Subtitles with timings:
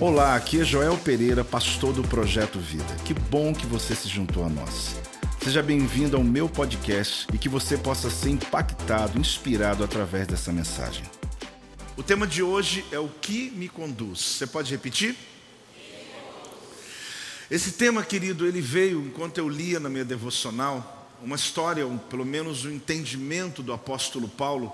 [0.00, 2.96] Olá, aqui é Joel Pereira, pastor do Projeto Vida.
[3.04, 4.96] Que bom que você se juntou a nós.
[5.42, 11.04] Seja bem-vindo ao meu podcast e que você possa ser impactado, inspirado através dessa mensagem.
[11.96, 14.20] O tema de hoje é o que me conduz.
[14.20, 15.14] Você pode repetir?
[17.50, 22.24] Esse tema, querido, ele veio enquanto eu lia na minha devocional uma história, um, pelo
[22.24, 24.72] menos o um entendimento do apóstolo Paulo,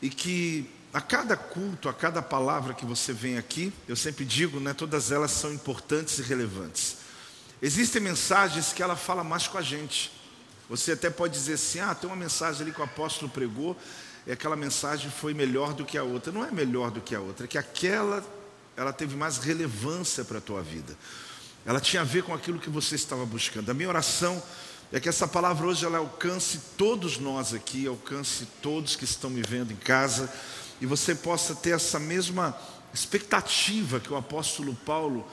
[0.00, 4.58] e que a cada culto, a cada palavra que você vem aqui, eu sempre digo,
[4.58, 6.96] né, todas elas são importantes e relevantes.
[7.62, 10.10] Existem mensagens que ela fala mais com a gente.
[10.68, 13.76] Você até pode dizer assim: ah, tem uma mensagem ali que o apóstolo pregou,
[14.26, 16.32] e aquela mensagem foi melhor do que a outra.
[16.32, 18.24] Não é melhor do que a outra, é que aquela
[18.76, 20.96] ela teve mais relevância para a tua vida.
[21.66, 23.70] Ela tinha a ver com aquilo que você estava buscando.
[23.70, 24.42] A minha oração
[24.90, 29.42] é que essa palavra hoje ela alcance todos nós aqui, alcance todos que estão me
[29.42, 30.32] vendo em casa
[30.80, 32.56] e você possa ter essa mesma
[32.92, 35.26] expectativa que o apóstolo Paulo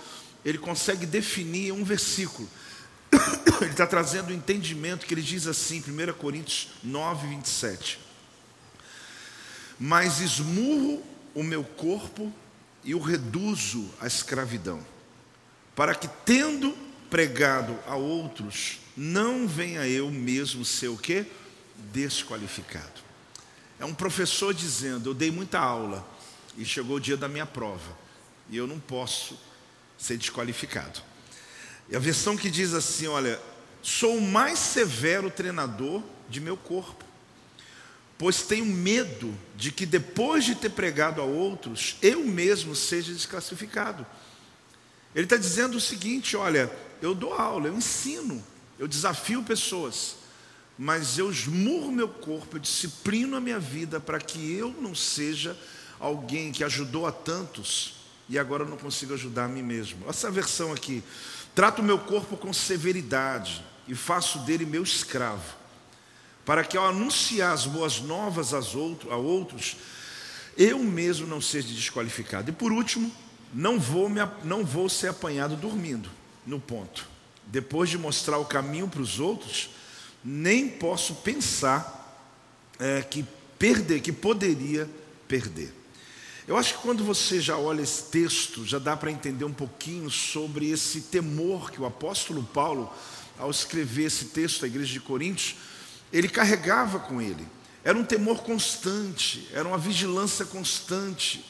[0.43, 2.47] ele consegue definir um versículo.
[3.61, 7.99] Ele está trazendo o um entendimento que ele diz assim, 1 Coríntios 9, 27.
[9.79, 11.01] Mas esmurro
[11.33, 12.31] o meu corpo
[12.83, 14.85] e o reduzo à escravidão,
[15.75, 16.77] para que, tendo
[17.09, 21.25] pregado a outros, não venha eu mesmo ser o quê?
[21.91, 23.06] Desqualificado.
[23.79, 26.07] É um professor dizendo: Eu dei muita aula
[26.57, 27.95] e chegou o dia da minha prova
[28.49, 29.39] e eu não posso
[29.97, 31.01] ser desqualificado.
[31.89, 33.39] E a versão que diz assim: Olha,
[33.81, 37.05] sou o mais severo treinador de meu corpo,
[38.17, 44.05] pois tenho medo de que depois de ter pregado a outros, eu mesmo seja desclassificado.
[45.13, 48.43] Ele está dizendo o seguinte: Olha, eu dou aula, eu ensino,
[48.79, 50.15] eu desafio pessoas
[50.77, 55.57] mas eu esmurro meu corpo, eu disciplino a minha vida para que eu não seja
[55.99, 57.95] alguém que ajudou a tantos
[58.29, 60.07] e agora não consigo ajudar a mim mesmo.
[60.07, 61.03] Essa versão aqui,
[61.55, 65.55] trato meu corpo com severidade e faço dele meu escravo,
[66.45, 69.77] para que ao anunciar as boas novas a outros,
[70.57, 72.49] eu mesmo não seja desqualificado.
[72.49, 73.11] E por último,
[73.53, 76.09] não vou, me, não vou ser apanhado dormindo
[76.45, 77.07] no ponto.
[77.45, 79.69] Depois de mostrar o caminho para os outros,
[80.23, 82.25] nem posso pensar
[82.79, 83.25] é, que
[83.57, 84.89] perder, que poderia
[85.27, 85.73] perder.
[86.47, 90.09] Eu acho que quando você já olha esse texto, já dá para entender um pouquinho
[90.09, 92.89] sobre esse temor que o apóstolo Paulo,
[93.37, 95.55] ao escrever esse texto à igreja de Coríntios,
[96.11, 97.45] ele carregava com ele.
[97.83, 101.45] Era um temor constante, era uma vigilância constante,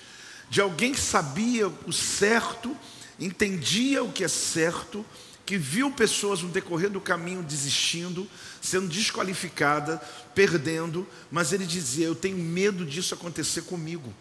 [0.50, 2.76] de alguém que sabia o certo,
[3.20, 5.06] entendia o que é certo,
[5.48, 8.28] que viu pessoas no decorrer do caminho desistindo,
[8.62, 9.98] sendo desqualificada,
[10.36, 14.14] perdendo, mas ele dizia: Eu tenho medo disso acontecer comigo.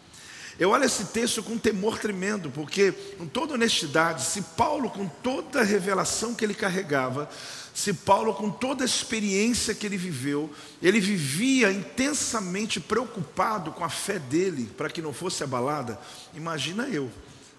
[0.57, 5.07] Eu olho esse texto com um temor tremendo, porque, com toda honestidade, se Paulo, com
[5.07, 7.29] toda a revelação que ele carregava,
[7.75, 10.51] se Paulo, com toda a experiência que ele viveu,
[10.81, 16.01] ele vivia intensamente preocupado com a fé dele, para que não fosse abalada,
[16.35, 17.11] imagina eu,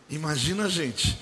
[0.10, 1.20] imagina a gente,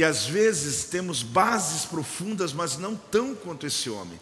[0.00, 4.18] que às vezes temos bases profundas, mas não tão quanto esse homem.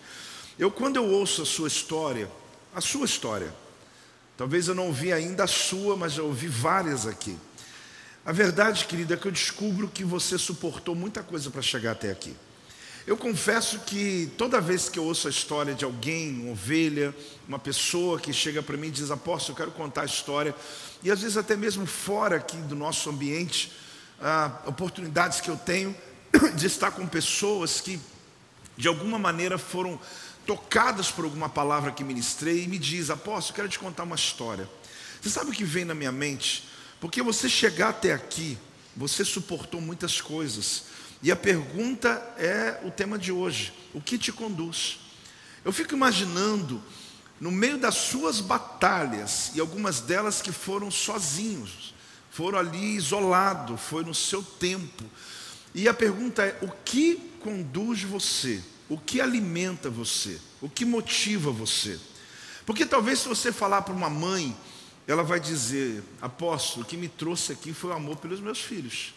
[0.58, 2.28] Eu, quando eu ouço a sua história,
[2.74, 3.54] a sua história,
[4.36, 7.38] talvez eu não ouvi ainda a sua, mas já ouvi várias aqui.
[8.26, 12.10] A verdade, querida, é que eu descubro que você suportou muita coisa para chegar até
[12.10, 12.34] aqui.
[13.06, 17.14] Eu confesso que toda vez que eu ouço a história de alguém, uma ovelha,
[17.46, 20.52] uma pessoa que chega para mim e diz, apóstolo, eu quero contar a história,
[21.04, 23.70] e às vezes até mesmo fora aqui do nosso ambiente,
[24.20, 25.96] ah, oportunidades que eu tenho
[26.56, 28.00] de estar com pessoas que
[28.76, 30.00] de alguma maneira foram
[30.46, 34.68] tocadas por alguma palavra que ministrei e me diz, apóstolo, quero te contar uma história.
[35.20, 36.68] Você sabe o que vem na minha mente?
[37.00, 38.56] Porque você chegar até aqui,
[38.96, 40.84] você suportou muitas coisas.
[41.22, 42.08] E a pergunta
[42.38, 45.00] é o tema de hoje: o que te conduz?
[45.64, 46.82] Eu fico imaginando,
[47.40, 51.94] no meio das suas batalhas, e algumas delas que foram sozinhos,
[52.38, 55.02] foram ali isolados, foi no seu tempo.
[55.74, 58.62] E a pergunta é: o que conduz você?
[58.88, 60.40] O que alimenta você?
[60.60, 61.98] O que motiva você?
[62.64, 64.56] Porque talvez se você falar para uma mãe,
[65.04, 69.14] ela vai dizer: Apóstolo, o que me trouxe aqui foi o amor pelos meus filhos.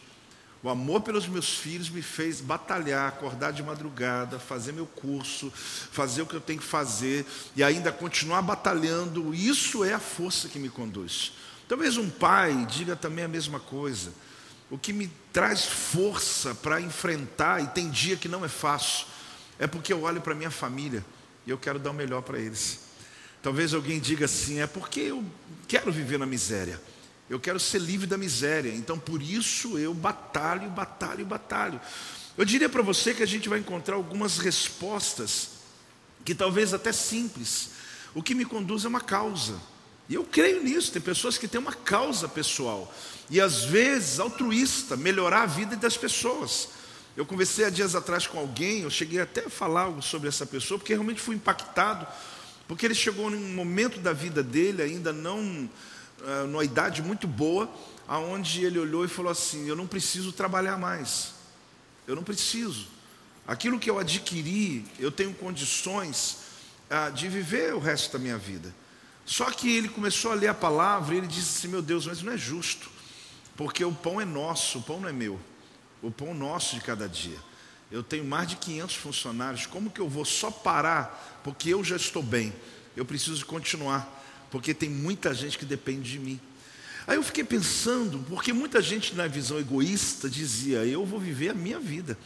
[0.64, 5.54] O amor pelos meus filhos me fez batalhar, acordar de madrugada, fazer meu curso,
[5.92, 7.24] fazer o que eu tenho que fazer
[7.56, 9.32] e ainda continuar batalhando.
[9.32, 11.34] Isso é a força que me conduz.
[11.72, 14.12] Talvez um pai diga também a mesma coisa.
[14.70, 19.08] O que me traz força para enfrentar, e tem dia que não é fácil,
[19.58, 21.02] é porque eu olho para minha família
[21.48, 22.80] e eu quero dar o melhor para eles.
[23.42, 25.24] Talvez alguém diga assim: é porque eu
[25.66, 26.78] quero viver na miséria.
[27.30, 28.76] Eu quero ser livre da miséria.
[28.76, 31.80] Então, por isso eu batalho, batalho, batalho.
[32.38, 35.52] Eu diria para você que a gente vai encontrar algumas respostas,
[36.26, 37.70] que talvez até simples.
[38.14, 39.71] O que me conduz é uma causa.
[40.12, 40.92] E eu creio nisso.
[40.92, 42.94] Tem pessoas que têm uma causa pessoal.
[43.30, 46.68] E às vezes altruísta, melhorar a vida das pessoas.
[47.16, 50.46] Eu conversei há dias atrás com alguém, eu cheguei até a falar algo sobre essa
[50.46, 52.06] pessoa, porque realmente fui impactado,
[52.68, 57.70] porque ele chegou num momento da vida dele, ainda não uh, numa idade muito boa,
[58.06, 61.34] aonde ele olhou e falou assim: Eu não preciso trabalhar mais,
[62.06, 62.88] eu não preciso.
[63.48, 66.38] Aquilo que eu adquiri, eu tenho condições
[66.90, 68.74] uh, de viver o resto da minha vida.
[69.26, 72.22] Só que ele começou a ler a palavra e ele disse assim: Meu Deus, mas
[72.22, 72.90] não é justo,
[73.56, 75.40] porque o pão é nosso, o pão não é meu,
[76.02, 77.38] o pão nosso de cada dia.
[77.92, 81.96] Eu tenho mais de 500 funcionários, como que eu vou só parar porque eu já
[81.96, 82.54] estou bem?
[82.96, 84.20] Eu preciso continuar
[84.52, 86.40] porque tem muita gente que depende de mim.
[87.08, 91.54] Aí eu fiquei pensando, porque muita gente na visão egoísta dizia: eu vou viver a
[91.54, 92.18] minha vida,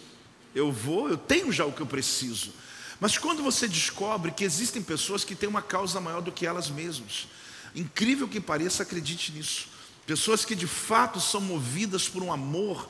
[0.54, 2.52] eu vou, eu tenho já o que eu preciso.
[3.00, 6.70] Mas quando você descobre que existem pessoas que têm uma causa maior do que elas
[6.70, 7.28] mesmas,
[7.76, 9.68] incrível que pareça, acredite nisso.
[10.06, 12.88] Pessoas que de fato são movidas por um amor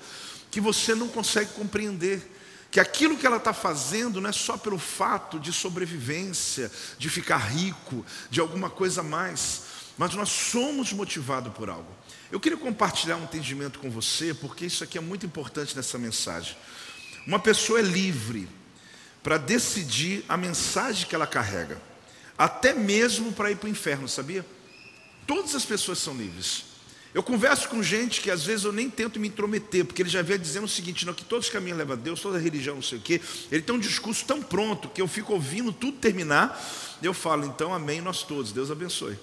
[0.51, 2.31] que você não consegue compreender
[2.75, 7.37] que aquilo que ela está fazendo não é só pelo fato de sobrevivência, de ficar
[7.37, 9.61] rico, de alguma coisa mais,
[9.97, 11.87] mas nós somos motivados por algo.
[12.29, 16.57] Eu queria compartilhar um entendimento com você, porque isso aqui é muito importante nessa mensagem.
[17.25, 18.45] Uma pessoa é livre
[19.25, 21.81] para decidir a mensagem que ela carrega,
[22.37, 24.45] até mesmo para ir para o inferno, sabia?
[25.25, 26.65] Todas as pessoas são livres.
[27.11, 30.21] Eu converso com gente que às vezes eu nem tento me intrometer, porque ele já
[30.21, 32.83] vem dizendo o seguinte: não, que todos os caminhos levam a Deus, toda religião, não
[32.83, 33.19] sei o quê.
[33.51, 36.63] Ele tem um discurso tão pronto que eu fico ouvindo tudo terminar,
[37.01, 39.17] e eu falo, então amém, nós todos, Deus abençoe.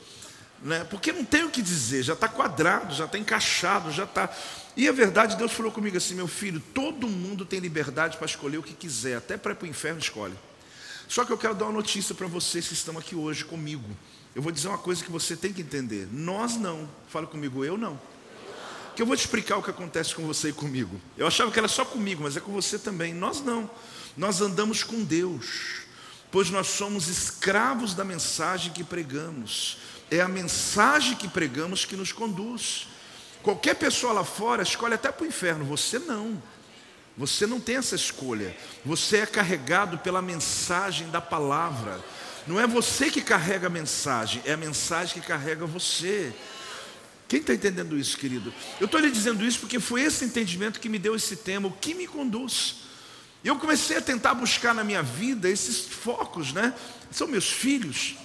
[0.62, 0.85] Né?
[0.85, 4.31] Porque não tem o que dizer, já está quadrado, já está encaixado, já está.
[4.76, 8.59] E a verdade, Deus falou comigo assim: meu filho, todo mundo tem liberdade para escolher
[8.59, 10.35] o que quiser, até para ir para o inferno escolhe.
[11.09, 13.85] Só que eu quero dar uma notícia para vocês que estão aqui hoje comigo.
[14.35, 16.09] Eu vou dizer uma coisa que você tem que entender.
[16.11, 16.88] Nós não.
[17.09, 18.00] Fala comigo, eu não.
[18.97, 20.99] Que eu vou te explicar o que acontece com você e comigo.
[21.19, 23.12] Eu achava que era só comigo, mas é com você também.
[23.12, 23.70] Nós não.
[24.17, 25.82] Nós andamos com Deus,
[26.31, 29.79] pois nós somos escravos da mensagem que pregamos.
[30.12, 32.87] É a mensagem que pregamos que nos conduz.
[33.43, 36.41] Qualquer pessoa lá fora escolhe até para o inferno, você não.
[37.17, 38.55] Você não tem essa escolha.
[38.85, 41.99] Você é carregado pela mensagem da palavra.
[42.47, 46.31] Não é você que carrega a mensagem, é a mensagem que carrega você.
[47.26, 48.53] Quem está entendendo isso, querido?
[48.79, 51.73] Eu estou lhe dizendo isso porque foi esse entendimento que me deu esse tema, o
[51.73, 52.82] que me conduz.
[53.43, 56.75] Eu comecei a tentar buscar na minha vida esses focos, né?
[57.11, 58.17] São meus filhos,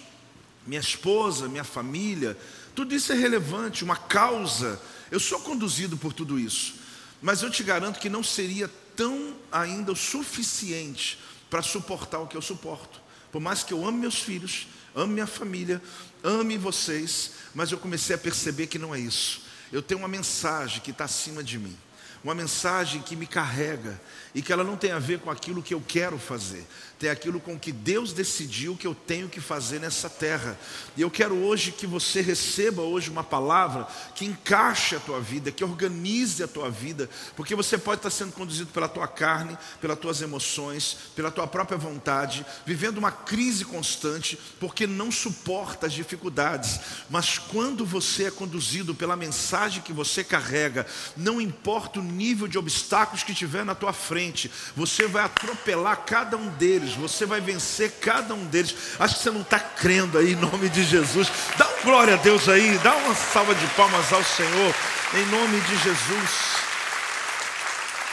[0.68, 2.38] minha esposa, minha família,
[2.75, 4.80] tudo isso é relevante, uma causa.
[5.10, 6.75] Eu sou conduzido por tudo isso,
[7.22, 11.18] mas eu te garanto que não seria tão ainda o suficiente
[11.50, 13.02] para suportar o que eu suporto.
[13.31, 15.81] Por mais que eu ame meus filhos, ame minha família,
[16.24, 19.42] ame vocês, mas eu comecei a perceber que não é isso.
[19.72, 21.75] Eu tenho uma mensagem que está acima de mim,
[22.24, 24.00] uma mensagem que me carrega
[24.34, 26.66] e que ela não tem a ver com aquilo que eu quero fazer,
[27.00, 30.58] tem aquilo com que Deus decidiu que eu tenho que fazer nessa terra.
[30.96, 35.52] E eu quero hoje que você receba hoje uma palavra que encaixe a tua vida,
[35.52, 40.00] que organize a tua vida, porque você pode estar sendo conduzido pela tua carne, pelas
[40.00, 46.80] tuas emoções, pela tua própria vontade, vivendo uma crise constante, porque não suporta as dificuldades.
[47.10, 52.58] Mas quando você é conduzido pela mensagem que você carrega, não importa o nível de
[52.58, 57.91] obstáculos que tiver na tua frente, você vai atropelar cada um deles você vai vencer
[58.00, 58.75] cada um deles.
[59.00, 61.29] Acho que você não está crendo aí em nome de Jesus.
[61.58, 64.75] Dá um glória a Deus aí, dá uma salva de palmas ao Senhor,
[65.15, 66.58] em nome de Jesus.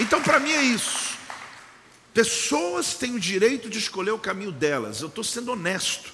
[0.00, 1.14] Então, para mim é isso.
[2.12, 5.00] Pessoas têm o direito de escolher o caminho delas.
[5.00, 6.12] Eu estou sendo honesto.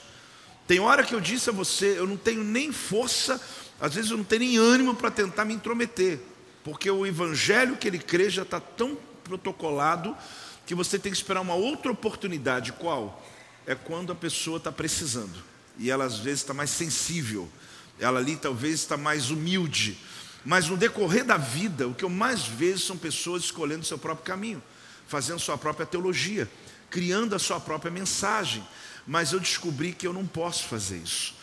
[0.67, 3.41] Tem hora que eu disse a você, eu não tenho nem força,
[3.81, 6.21] às vezes eu não tenho nem ânimo para tentar me intrometer,
[6.63, 10.17] porque o evangelho que ele crê já está tão protocolado
[10.67, 12.73] que você tem que esperar uma outra oportunidade.
[12.73, 13.25] Qual?
[13.67, 15.43] É quando a pessoa está precisando.
[15.79, 17.49] E ela às vezes está mais sensível.
[17.99, 19.99] Ela ali talvez está mais humilde.
[20.45, 24.25] Mas no decorrer da vida, o que eu mais vejo são pessoas escolhendo seu próprio
[24.25, 24.63] caminho,
[25.07, 26.51] fazendo sua própria teologia,
[26.89, 28.67] criando a sua própria mensagem.
[29.07, 31.35] Mas eu descobri que eu não posso fazer isso.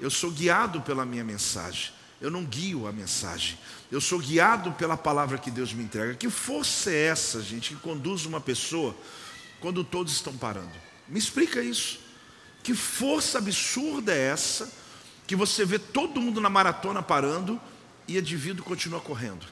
[0.00, 1.92] Eu sou guiado pela minha mensagem.
[2.20, 3.58] Eu não guio a mensagem.
[3.90, 6.14] Eu sou guiado pela palavra que Deus me entrega.
[6.14, 8.94] Que força é essa, gente, que conduz uma pessoa
[9.58, 10.72] quando todos estão parando?
[11.08, 11.98] Me explica isso.
[12.62, 14.70] Que força absurda é essa
[15.26, 17.58] que você vê todo mundo na maratona parando
[18.06, 19.46] e o indivíduo continua correndo.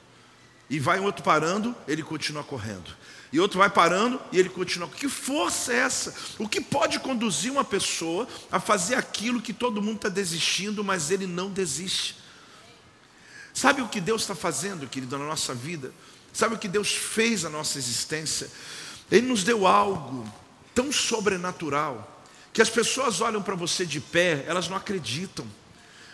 [0.68, 2.94] E vai um outro parando, ele continua correndo.
[3.32, 4.88] E outro vai parando e ele continua.
[4.88, 6.14] Que força é essa?
[6.38, 11.10] O que pode conduzir uma pessoa a fazer aquilo que todo mundo está desistindo, mas
[11.10, 12.16] ele não desiste?
[13.58, 15.92] Sabe o que Deus está fazendo, querido, na nossa vida?
[16.32, 18.48] Sabe o que Deus fez na nossa existência?
[19.10, 20.32] Ele nos deu algo
[20.72, 22.22] tão sobrenatural
[22.52, 25.44] que as pessoas olham para você de pé, elas não acreditam.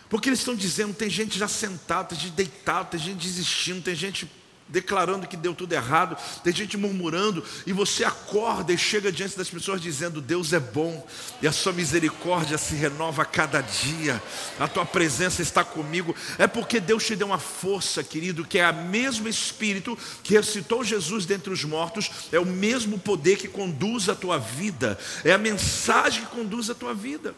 [0.09, 3.95] Porque eles estão dizendo, tem gente já sentada, tem gente deitada, tem gente desistindo, tem
[3.95, 4.27] gente
[4.69, 9.49] declarando que deu tudo errado, tem gente murmurando, e você acorda e chega diante das
[9.49, 11.07] pessoas dizendo: Deus é bom,
[11.43, 14.23] e a sua misericórdia se renova a cada dia,
[14.59, 16.15] a tua presença está comigo.
[16.39, 20.83] É porque Deus te deu uma força, querido, que é o mesmo Espírito que ressuscitou
[20.83, 25.39] Jesus dentre os mortos, é o mesmo poder que conduz a tua vida, é a
[25.39, 27.35] mensagem que conduz a tua vida.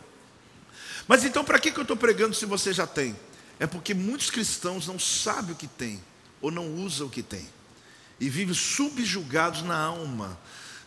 [1.08, 3.16] Mas então, para que eu estou pregando se você já tem?
[3.60, 6.00] É porque muitos cristãos não sabem o que tem
[6.46, 7.44] ou não usa o que tem,
[8.20, 10.38] e vive subjugados na alma,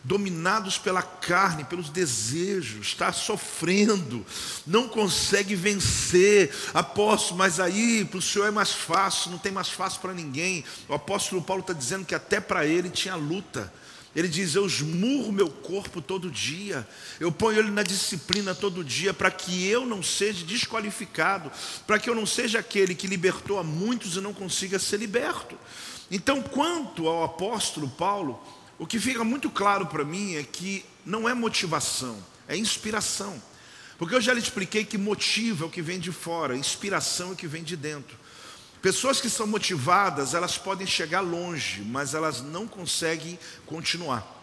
[0.02, 4.24] dominados pela carne, pelos desejos, está sofrendo,
[4.66, 6.50] não consegue vencer.
[6.72, 10.64] Apóstolo, mas aí para o Senhor é mais fácil, não tem mais fácil para ninguém.
[10.88, 13.70] O apóstolo Paulo está dizendo que até para ele tinha luta.
[14.14, 16.86] Ele diz: Eu esmurro meu corpo todo dia,
[17.18, 21.50] eu ponho ele na disciplina todo dia, para que eu não seja desqualificado,
[21.86, 25.56] para que eu não seja aquele que libertou a muitos e não consiga ser liberto.
[26.10, 28.42] Então, quanto ao apóstolo Paulo,
[28.78, 33.40] o que fica muito claro para mim é que não é motivação, é inspiração.
[33.96, 37.32] Porque eu já lhe expliquei que motivo é o que vem de fora, inspiração é
[37.32, 38.16] o que vem de dentro.
[38.82, 44.38] Pessoas que são motivadas, elas podem chegar longe, mas elas não conseguem continuar.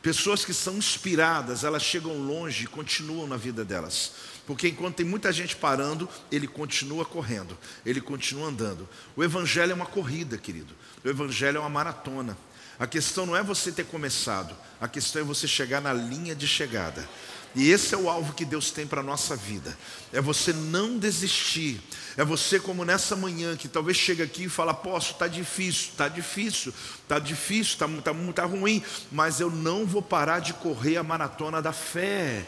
[0.00, 4.12] Pessoas que são inspiradas, elas chegam longe e continuam na vida delas.
[4.46, 8.88] Porque enquanto tem muita gente parando, ele continua correndo, ele continua andando.
[9.14, 10.74] O Evangelho é uma corrida, querido.
[11.04, 12.36] O Evangelho é uma maratona.
[12.78, 16.48] A questão não é você ter começado, a questão é você chegar na linha de
[16.48, 17.06] chegada.
[17.54, 19.76] E esse é o alvo que Deus tem para a nossa vida.
[20.12, 21.80] É você não desistir.
[22.16, 26.08] É você como nessa manhã que talvez chega aqui e fala, posso, está difícil, está
[26.08, 31.02] difícil, está difícil, está tá, tá ruim, mas eu não vou parar de correr a
[31.02, 32.44] maratona da fé.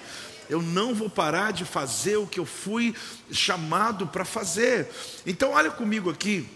[0.49, 2.95] Eu não vou parar de fazer o que eu fui
[3.31, 4.89] chamado para fazer.
[5.27, 6.49] Então olha comigo aqui,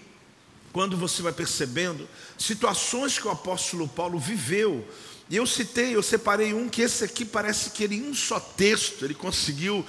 [0.73, 4.87] quando você vai percebendo situações que o apóstolo Paulo viveu
[5.29, 8.39] e eu citei, eu separei um que esse aqui parece que ele em um só
[8.39, 9.85] texto ele conseguiu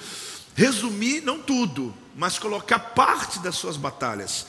[0.54, 4.46] resumir, não tudo, mas colocar parte das suas batalhas.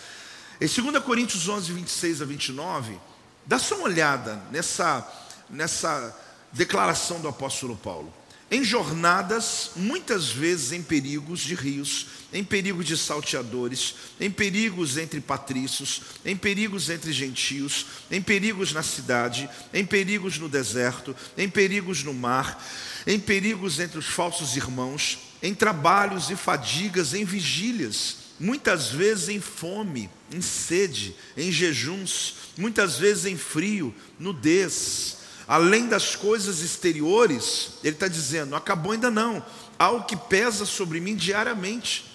[0.60, 3.00] Em 2 Coríntios 11, 26 a 29,
[3.46, 5.08] dá só uma olhada nessa,
[5.50, 6.18] nessa
[6.52, 8.19] declaração do apóstolo Paulo
[8.52, 15.22] em jornadas, muitas vezes em perigos de rios, em perigos de salteadores, em perigos entre
[15.22, 22.04] patrícios, em perigos entre gentios, em perigos na cidade, em perigos no deserto, em perigos
[22.04, 22.64] no mar,
[23.06, 29.40] em perigos entre os falsos irmãos, em trabalhos e fadigas, em vigílias, muitas vezes em
[29.40, 35.19] fome, em sede, em jejuns, muitas vezes em frio, nudez
[35.50, 39.44] Além das coisas exteriores, ele está dizendo: acabou ainda não.
[39.80, 42.06] Há o que pesa sobre mim diariamente,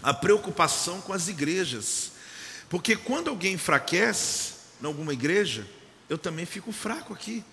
[0.00, 2.12] a preocupação com as igrejas.
[2.70, 5.66] Porque quando alguém enfraquece em alguma igreja,
[6.08, 7.44] eu também fico fraco aqui.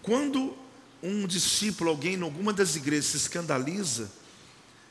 [0.00, 0.56] Quando
[1.02, 4.08] um discípulo, alguém em alguma das igrejas se escandaliza,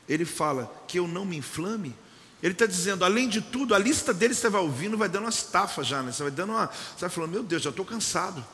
[0.06, 1.96] ele fala que eu não me inflame.
[2.42, 5.44] Ele está dizendo, além de tudo, a lista dele você vai ouvindo, vai dando umas
[5.44, 6.12] tafas já, né?
[6.12, 6.66] Você vai dando uma.
[6.66, 8.44] Você vai falando, meu Deus, já estou cansado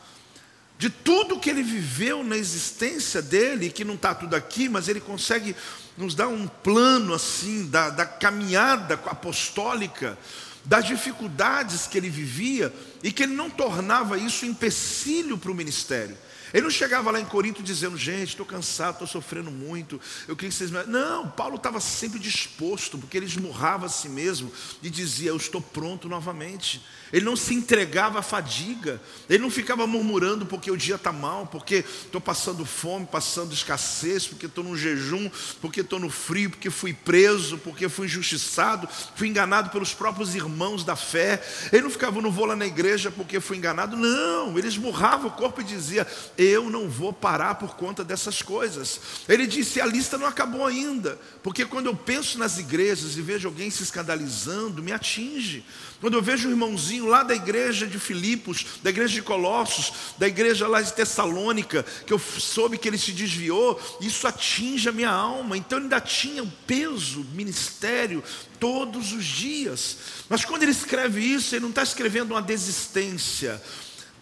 [0.79, 5.01] de tudo que ele viveu na existência dele, que não está tudo aqui, mas ele
[5.01, 5.55] consegue
[5.97, 10.19] nos dar um plano assim da, da caminhada apostólica,
[10.65, 16.17] das dificuldades que ele vivia e que ele não tornava isso empecilho para o ministério.
[16.55, 20.51] Ele não chegava lá em Corinto dizendo, gente, estou cansado, estou sofrendo muito, eu queria
[20.51, 20.85] que vocês me...
[20.85, 25.61] Não, Paulo estava sempre disposto, porque ele esmurrava a si mesmo e dizia, eu estou
[25.61, 26.81] pronto novamente.
[27.15, 31.47] Ele não se entregava à fadiga, ele não ficava murmurando porque o dia está mal,
[31.47, 35.31] porque estou passando fome, passando escassez, porque estou no jejum,
[35.61, 40.83] porque estou no frio, porque fui preso, porque fui injustiçado, fui enganado pelos próprios irmãos
[40.83, 41.41] da fé.
[41.73, 43.97] Ele não ficava, não vou lá na igreja porque fui enganado.
[43.97, 46.05] Não, ele esmurrava o corpo e dizia,
[46.37, 49.01] eu não vou parar por conta dessas coisas.
[49.29, 53.47] Ele disse: a lista não acabou ainda, porque quando eu penso nas igrejas e vejo
[53.47, 55.65] alguém se escandalizando, me atinge.
[56.05, 60.29] Quando eu vejo um irmãozinho lá da igreja de Filipos, da igreja de Colossos, da
[60.29, 65.09] igreja lá de Tessalônica, que eu soube que ele se desviou, isso atinge a minha
[65.09, 65.57] alma.
[65.57, 68.23] Então ele ainda tinha o peso, ministério,
[68.61, 69.97] todos os dias.
[70.29, 73.63] Mas quando ele escreve isso, ele não está escrevendo uma desistência,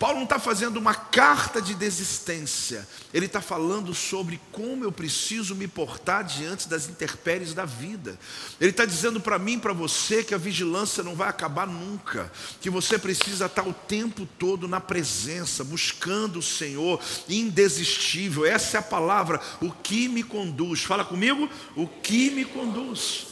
[0.02, 5.54] Paulo não está fazendo uma carta de desistência, ele está falando sobre como eu preciso
[5.54, 8.18] me portar diante das intempéries da vida.
[8.61, 12.68] Ele está dizendo para mim, para você, que a vigilância não vai acabar nunca, que
[12.68, 18.44] você precisa estar o tempo todo na presença, buscando o Senhor, indesistível.
[18.44, 20.82] Essa é a palavra, o que me conduz.
[20.82, 23.28] Fala comigo, o que me conduz.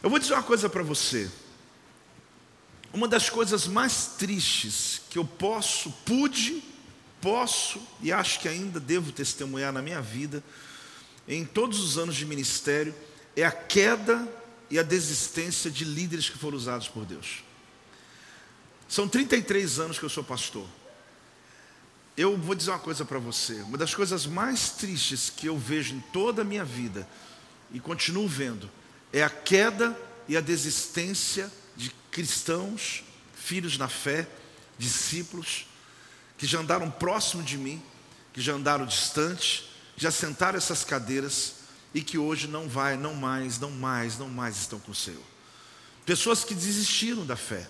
[0.00, 1.28] Eu vou dizer uma coisa para você.
[2.92, 6.62] Uma das coisas mais tristes que eu posso, pude,
[7.20, 10.42] posso e acho que ainda devo testemunhar na minha vida,
[11.26, 12.94] em todos os anos de ministério,
[13.36, 14.26] é a queda
[14.70, 17.44] e a desistência de líderes que foram usados por Deus.
[18.88, 20.66] São 33 anos que eu sou pastor.
[22.16, 25.94] Eu vou dizer uma coisa para você: uma das coisas mais tristes que eu vejo
[25.94, 27.06] em toda a minha vida,
[27.70, 28.68] e continuo vendo,
[29.12, 33.04] é a queda e a desistência de cristãos,
[33.34, 34.28] filhos na fé,
[34.76, 35.66] discípulos,
[36.36, 37.82] que já andaram próximo de mim,
[38.34, 41.54] que já andaram distante, já sentaram essas cadeiras
[41.94, 45.22] e que hoje não vai, não mais, não mais, não mais estão com o Senhor.
[46.04, 47.68] Pessoas que desistiram da fé,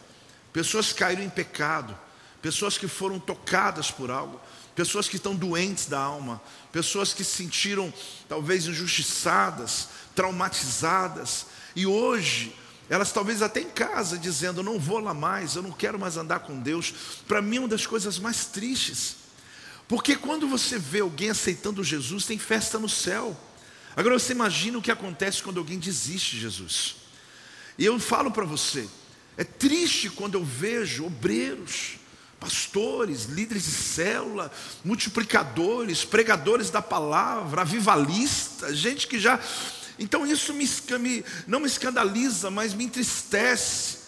[0.53, 1.97] pessoas que caíram em pecado,
[2.41, 4.41] pessoas que foram tocadas por algo,
[4.75, 6.41] pessoas que estão doentes da alma,
[6.73, 7.93] pessoas que se sentiram
[8.29, 12.55] talvez injustiçadas, traumatizadas, e hoje
[12.89, 16.41] elas talvez até em casa dizendo: não vou lá mais, eu não quero mais andar
[16.41, 16.93] com Deus.
[17.27, 19.17] Para mim, é uma das coisas mais tristes,
[19.87, 23.37] porque quando você vê alguém aceitando Jesus, tem festa no céu.
[23.97, 26.97] Agora você imagina o que acontece quando alguém desiste de Jesus.
[27.77, 28.89] E eu falo para você:
[29.37, 31.97] é triste quando eu vejo obreiros,
[32.41, 34.51] pastores, líderes de célula,
[34.85, 39.39] multiplicadores, pregadores da palavra, avivalistas, gente que já
[39.99, 40.69] então isso me,
[41.01, 43.99] me, não me escandaliza, mas me entristece.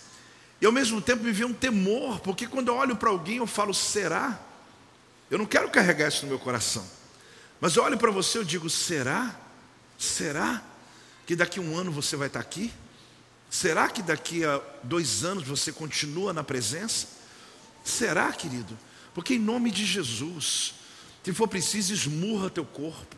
[0.61, 3.47] E ao mesmo tempo me vê um temor, porque quando eu olho para alguém eu
[3.47, 4.39] falo, será?
[5.31, 6.87] Eu não quero carregar isso no meu coração.
[7.61, 9.35] Mas eu olho para você e digo, será?
[9.99, 10.63] Será
[11.27, 12.73] que daqui a um ano você vai estar aqui?
[13.51, 17.07] Será que daqui a dois anos você continua na presença?
[17.85, 18.79] Será, querido?
[19.15, 20.75] Porque em nome de Jesus,
[21.25, 23.17] se for preciso, esmurra teu corpo.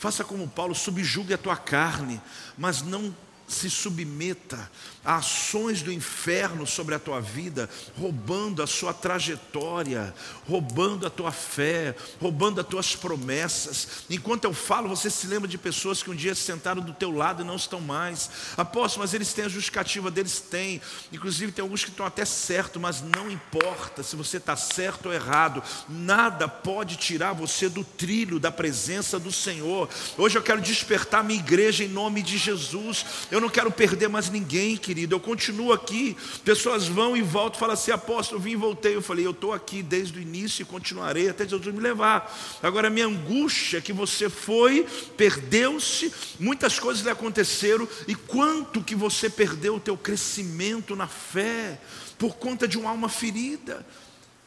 [0.00, 2.18] Faça como Paulo, subjugue a tua carne,
[2.56, 3.14] mas não
[3.46, 4.70] se submeta
[5.04, 10.14] ações do inferno sobre a tua vida, roubando a sua trajetória,
[10.48, 14.04] roubando a tua fé, roubando as tuas promessas.
[14.08, 17.10] Enquanto eu falo, você se lembra de pessoas que um dia se sentaram do teu
[17.10, 18.30] lado e não estão mais.
[18.56, 20.80] Apóstolo, mas eles têm a justificativa deles, têm.
[21.12, 25.12] Inclusive tem alguns que estão até certo, mas não importa se você está certo ou
[25.12, 25.60] errado.
[25.88, 29.88] Nada pode tirar você do trilho da presença do Senhor.
[30.16, 33.04] Hoje eu quero despertar minha igreja em nome de Jesus.
[33.28, 35.14] Eu eu não quero perder mais ninguém, querido.
[35.14, 36.16] Eu continuo aqui.
[36.44, 38.96] Pessoas vão e voltam, falam assim: apóstolo, vim e voltei.
[38.96, 42.36] Eu falei: eu estou aqui desde o início e continuarei até Jesus me levar.
[42.60, 44.84] Agora, a minha angústia é que você foi,
[45.16, 51.80] perdeu-se, muitas coisas lhe aconteceram, e quanto que você perdeu o teu crescimento na fé
[52.18, 53.86] por conta de uma alma ferida,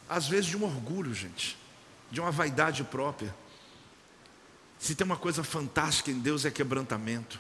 [0.10, 1.58] às vezes de um orgulho, gente,
[2.12, 3.34] de uma vaidade própria.
[4.78, 7.40] Se tem uma coisa fantástica em Deus é quebrantamento.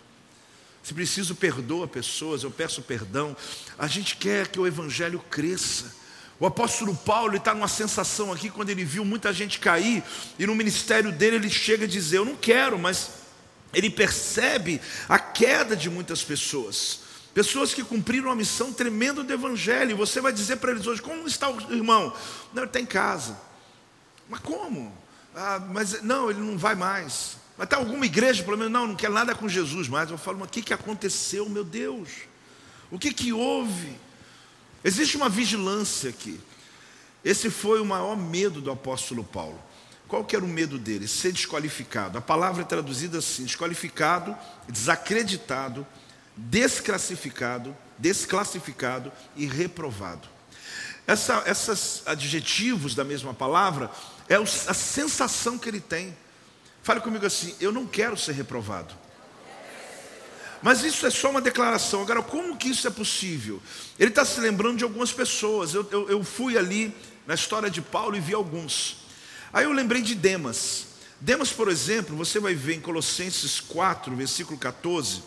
[0.84, 3.36] Se preciso, perdoa pessoas, eu peço perdão.
[3.80, 5.96] A gente quer que o Evangelho cresça.
[6.38, 10.04] O apóstolo Paulo está numa sensação aqui, quando ele viu muita gente cair,
[10.38, 13.12] e no ministério dele ele chega a dizer: Eu não quero, mas
[13.74, 17.00] ele percebe a queda de muitas pessoas.
[17.34, 19.92] Pessoas que cumpriram uma missão tremenda do Evangelho.
[19.92, 22.14] E você vai dizer para eles hoje: Como está o irmão?
[22.54, 23.40] Não, ele está em casa.
[24.30, 24.96] Mas como?
[25.34, 27.38] Ah, mas não, ele não vai mais.
[27.58, 30.10] Mas está alguma igreja, pelo menos, não, não quer nada com Jesus mais.
[30.10, 32.10] Eu falo, mas o que, que aconteceu, meu Deus?
[32.90, 33.96] O que, que houve?
[34.84, 36.40] Existe uma vigilância aqui.
[37.24, 39.60] Esse foi o maior medo do apóstolo Paulo.
[40.08, 41.08] Qual que era o medo dele?
[41.08, 42.18] Ser desqualificado.
[42.18, 44.36] A palavra é traduzida assim: desqualificado,
[44.68, 45.88] desacreditado,
[46.36, 50.28] desclassificado, desclassificado e reprovado.
[51.46, 53.90] Esses adjetivos da mesma palavra
[54.30, 56.16] é a sensação que ele tem.
[56.84, 58.94] Fale comigo assim: eu não quero ser reprovado.
[60.62, 62.02] Mas isso é só uma declaração.
[62.02, 63.62] Agora, como que isso é possível?
[64.00, 65.74] Ele está se lembrando de algumas pessoas.
[65.74, 68.98] Eu, eu, eu fui ali na história de Paulo e vi alguns.
[69.52, 70.88] Aí eu lembrei de Demas.
[71.20, 75.22] Demas, por exemplo, você vai ver em Colossenses 4, versículo 14,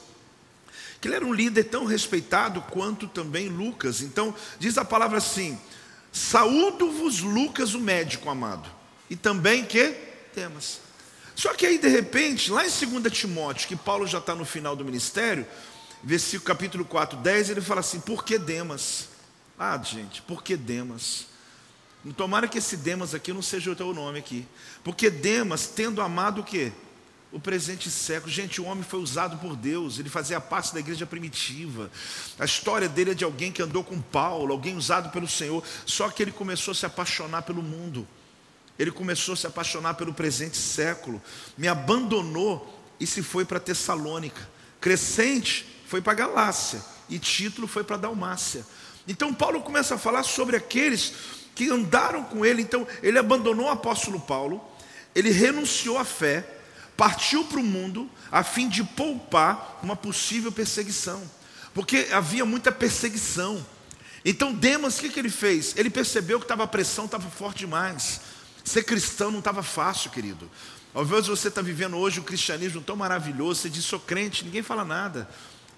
[1.00, 4.00] que ele era um líder tão respeitado quanto também Lucas.
[4.00, 5.58] Então, diz a palavra assim:
[6.12, 8.70] Saúdo-vos, Lucas, o médico amado,
[9.08, 9.94] e também que
[10.34, 10.85] Demas.
[11.36, 14.74] Só que aí, de repente, lá em 2 Timóteo, que Paulo já está no final
[14.74, 15.46] do ministério,
[16.02, 19.10] versículo capítulo 4, 10, ele fala assim: Por que Demas?
[19.58, 21.26] Ah, gente, por que Demas?
[22.16, 24.46] Tomara que esse Demas aqui não seja o teu nome aqui.
[24.82, 26.72] Porque Demas, tendo amado o quê?
[27.30, 28.32] O presente século.
[28.32, 31.90] Gente, o homem foi usado por Deus, ele fazia parte da igreja primitiva.
[32.38, 35.62] A história dele é de alguém que andou com Paulo, alguém usado pelo Senhor.
[35.84, 38.06] Só que ele começou a se apaixonar pelo mundo.
[38.78, 41.22] Ele começou a se apaixonar pelo presente século.
[41.56, 44.48] Me abandonou e se foi para Tessalônica.
[44.80, 46.82] Crescente foi para Galácia.
[47.08, 48.66] E Título foi para Dalmácia.
[49.06, 51.12] Então Paulo começa a falar sobre aqueles
[51.56, 52.62] que andaram com ele.
[52.62, 54.62] Então, ele abandonou o apóstolo Paulo,
[55.14, 56.46] ele renunciou à fé,
[56.96, 61.22] partiu para o mundo a fim de poupar uma possível perseguição,
[61.74, 63.64] porque havia muita perseguição.
[64.24, 65.74] Então, Demas, o que, que ele fez?
[65.76, 68.20] Ele percebeu que tava, a pressão estava forte demais.
[68.66, 70.50] Ser cristão não estava fácil, querido.
[70.92, 74.60] Às vezes você está vivendo hoje um cristianismo tão maravilhoso, você diz, sou crente, ninguém
[74.60, 75.28] fala nada.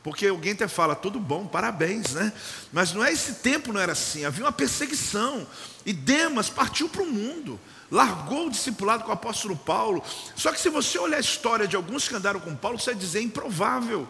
[0.02, 2.32] Porque alguém até fala, tudo bom, parabéns, né?
[2.72, 5.46] Mas não é esse tempo, não era assim, havia uma perseguição.
[5.84, 10.02] E Demas partiu para o mundo, largou o discipulado com o apóstolo Paulo.
[10.34, 13.00] Só que se você olhar a história de alguns que andaram com Paulo, você vai
[13.00, 14.08] dizer improvável.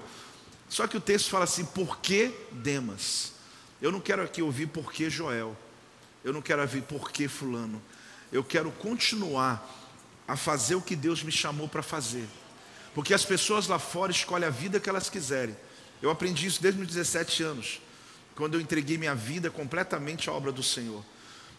[0.69, 3.33] Só que o texto fala assim, por que Demas?
[3.83, 5.57] Eu não quero aqui ouvir por que Joel.
[6.23, 7.83] Eu não quero ouvir por que fulano.
[8.33, 9.67] Eu quero continuar
[10.27, 12.29] a fazer o que Deus me chamou para fazer.
[12.95, 15.57] Porque as pessoas lá fora escolhem a vida que elas quiserem.
[16.03, 17.81] Eu aprendi isso desde meus 17 anos,
[18.37, 21.03] quando eu entreguei minha vida completamente à obra do Senhor.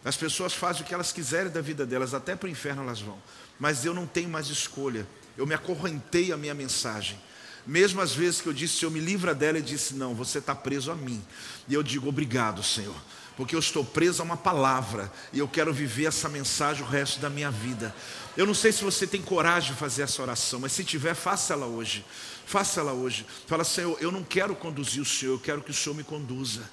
[0.05, 3.01] As pessoas fazem o que elas quiserem da vida delas, até para o inferno elas
[3.01, 3.17] vão.
[3.59, 5.05] Mas eu não tenho mais escolha.
[5.35, 7.19] Eu me acorrentei à minha mensagem.
[7.65, 10.55] Mesmo às vezes que eu disse, Senhor, me livra dela, ele disse, não, você está
[10.55, 11.21] preso a mim.
[11.67, 12.95] E eu digo, obrigado, Senhor
[13.39, 17.21] porque eu estou preso a uma palavra e eu quero viver essa mensagem o resto
[17.21, 17.95] da minha vida.
[18.35, 21.53] Eu não sei se você tem coragem de fazer essa oração, mas se tiver, faça
[21.53, 22.03] ela hoje.
[22.45, 23.25] Faça ela hoje.
[23.47, 26.69] Fala, Senhor, eu não quero conduzir o Senhor, eu quero que o Senhor me conduza.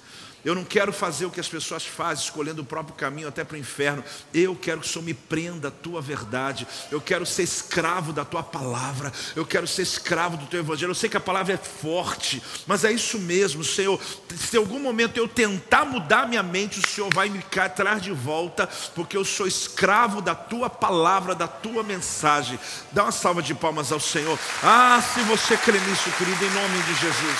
[0.47, 3.55] Eu não quero fazer o que as pessoas fazem, escolhendo o próprio caminho até para
[3.55, 4.01] o inferno.
[4.33, 6.65] Eu quero que o Senhor me prenda a tua verdade.
[6.89, 9.11] Eu quero ser escravo da tua palavra.
[9.35, 10.91] Eu quero ser escravo do teu evangelho.
[10.91, 13.99] Eu sei que a palavra é forte, mas é isso mesmo, Senhor.
[14.37, 18.13] Se em algum momento eu tentar mudar minha mente, o Senhor vai me trazer de
[18.13, 22.57] volta, porque eu sou escravo da tua palavra, da tua mensagem.
[22.93, 24.39] Dá uma salva de palmas ao Senhor.
[24.63, 27.39] Ah, se você crê nisso, querido, em nome de Jesus.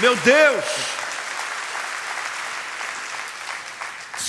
[0.00, 1.09] Meu Deus!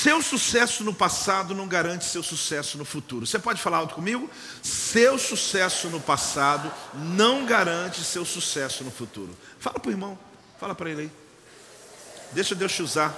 [0.02, 3.28] Seu sucesso no passado não garante seu sucesso no futuro.
[3.28, 4.28] Você pode falar alto comigo?
[4.64, 9.38] Seu sucesso no passado não garante seu sucesso no futuro.
[9.60, 10.18] Fala para o irmão,
[10.60, 11.12] fala para ele aí.
[12.32, 13.16] Deixa Deus te usar.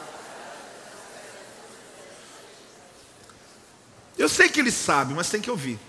[4.17, 5.79] Eu sei que ele sabe, mas tem que ouvir.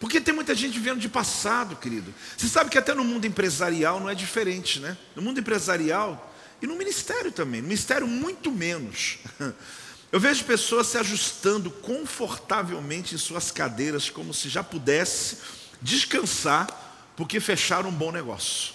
[0.00, 2.14] Porque tem muita gente vivendo de passado, querido.
[2.38, 4.96] Você sabe que até no mundo empresarial não é diferente, né?
[5.14, 6.32] No mundo empresarial
[6.62, 7.60] e no ministério também.
[7.60, 9.18] No ministério, muito menos.
[10.12, 15.38] Eu vejo pessoas se ajustando confortavelmente em suas cadeiras, como se já pudesse
[15.80, 18.74] descansar, porque fecharam um bom negócio.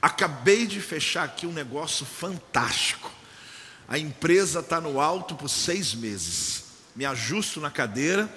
[0.00, 3.12] Acabei de fechar aqui um negócio fantástico.
[3.86, 6.64] A empresa está no alto por seis meses.
[6.96, 8.32] Me ajusto na cadeira,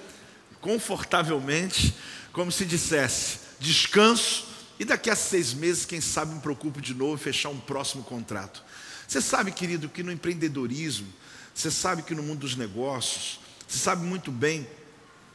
[0.60, 1.96] confortavelmente,
[2.34, 4.46] como se dissesse: descanso,
[4.78, 8.04] e daqui a seis meses, quem sabe, me preocupo de novo e fechar um próximo
[8.04, 8.62] contrato.
[9.08, 11.08] Você sabe, querido, que no empreendedorismo,
[11.56, 14.68] você sabe que no mundo dos negócios, você sabe muito bem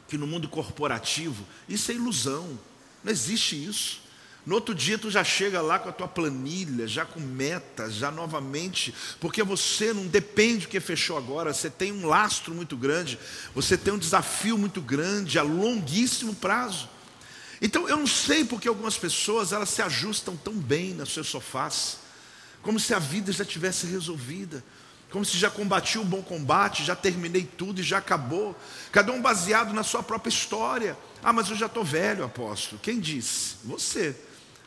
[0.07, 2.59] que no mundo corporativo, isso é ilusão,
[3.03, 4.01] não existe isso.
[4.45, 8.11] No outro dia tu já chega lá com a tua planilha, já com metas, já
[8.11, 13.17] novamente, porque você não depende do que fechou agora, você tem um lastro muito grande,
[13.55, 16.87] você tem um desafio muito grande a longuíssimo prazo.
[17.59, 21.97] Então eu não sei porque algumas pessoas elas se ajustam tão bem nas seus sofás,
[22.61, 24.63] como se a vida já tivesse resolvida
[25.11, 28.55] como se já combati o bom combate, já terminei tudo e já acabou.
[28.91, 30.97] Cada um baseado na sua própria história.
[31.21, 32.79] Ah, mas eu já estou velho, apóstolo.
[32.81, 33.55] Quem disse?
[33.65, 34.15] Você.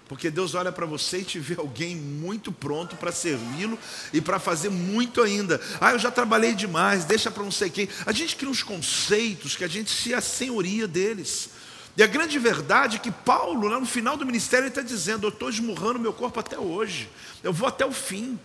[0.07, 3.79] Porque Deus olha para você e te vê alguém muito pronto para servi-lo
[4.13, 5.59] e para fazer muito ainda.
[5.81, 7.89] Ah, eu já trabalhei demais, deixa para não sei quem.
[8.05, 11.49] A gente cria uns conceitos que a gente se assenhoria deles.
[11.97, 15.27] E a grande verdade é que Paulo, lá no final do ministério, ele está dizendo:
[15.27, 17.09] Eu estou esmurrando meu corpo até hoje,
[17.43, 18.39] eu vou até o fim.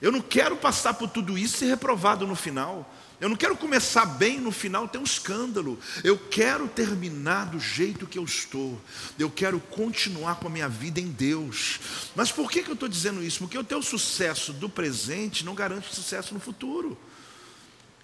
[0.00, 2.90] Eu não quero passar por tudo isso e ser reprovado no final.
[3.20, 5.78] Eu não quero começar bem no final ter um escândalo.
[6.02, 8.80] Eu quero terminar do jeito que eu estou.
[9.18, 11.80] Eu quero continuar com a minha vida em Deus.
[12.16, 13.40] Mas por que, que eu estou dizendo isso?
[13.40, 16.96] Porque o teu sucesso do presente não garante sucesso no futuro.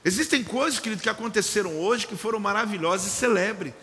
[0.05, 3.75] Existem coisas, querido, que aconteceram hoje que foram maravilhosas e celebre.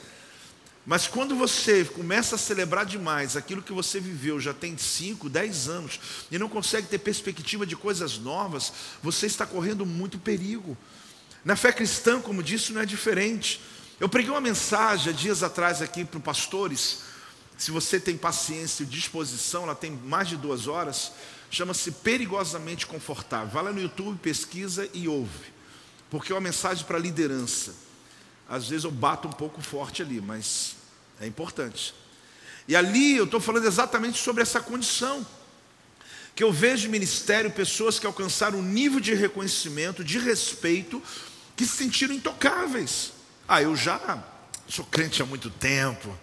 [0.86, 5.70] Mas quando você começa a celebrar demais aquilo que você viveu já tem 5, 10
[5.70, 10.78] anos e não consegue ter perspectiva de coisas novas, você está correndo muito perigo.
[11.46, 13.62] Na fé cristã, como disse, não é diferente.
[14.00, 17.00] Eu preguei uma mensagem há dias atrás aqui para pastores.
[17.58, 21.14] Se você tem paciência e disposição, ela tem mais de duas horas.
[21.50, 23.50] Chama-se Perigosamente Confortável.
[23.50, 25.54] Vai lá no YouTube, pesquisa e ouve
[26.14, 27.74] porque é uma mensagem para liderança.
[28.54, 30.76] Às vezes eu bato um pouco forte ali, mas
[31.20, 31.94] é importante.
[32.68, 35.26] E ali eu estou falando exatamente sobre essa condição.
[36.36, 41.02] Que eu vejo ministério pessoas que alcançaram um nível de reconhecimento, de respeito,
[41.56, 43.12] que se sentiram intocáveis.
[43.48, 44.24] Ah, eu já
[44.68, 46.18] sou crente há muito tempo,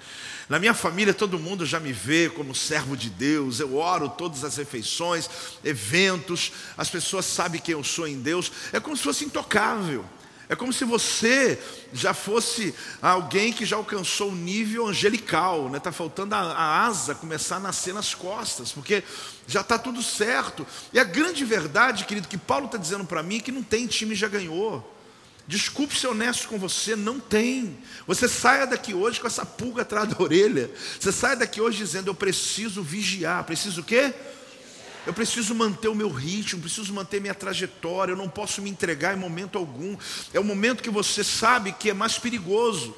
[0.51, 3.61] na minha família, todo mundo já me vê como servo de Deus.
[3.61, 5.31] Eu oro todas as refeições,
[5.63, 8.51] eventos, as pessoas sabem quem eu sou em Deus.
[8.73, 10.05] É como se fosse intocável.
[10.51, 11.57] É como se você
[11.93, 15.79] já fosse alguém que já alcançou o nível angelical, né?
[15.79, 19.05] Tá faltando a, a, asa começar a nascer nas costas, porque
[19.47, 20.67] já está tudo certo.
[20.93, 23.87] E a grande verdade, querido, que Paulo está dizendo para mim é que não tem
[23.87, 24.97] time já ganhou.
[25.47, 27.79] Desculpe ser honesto com você, não tem.
[28.05, 30.69] Você saia daqui hoje com essa pulga atrás da orelha.
[30.99, 33.45] Você saia daqui hoje dizendo: Eu preciso vigiar.
[33.45, 34.13] Preciso o quê?
[35.07, 39.17] Eu preciso manter o meu ritmo, preciso manter minha trajetória, eu não posso me entregar
[39.17, 39.97] em momento algum.
[40.33, 42.95] É o momento que você sabe que é mais perigoso.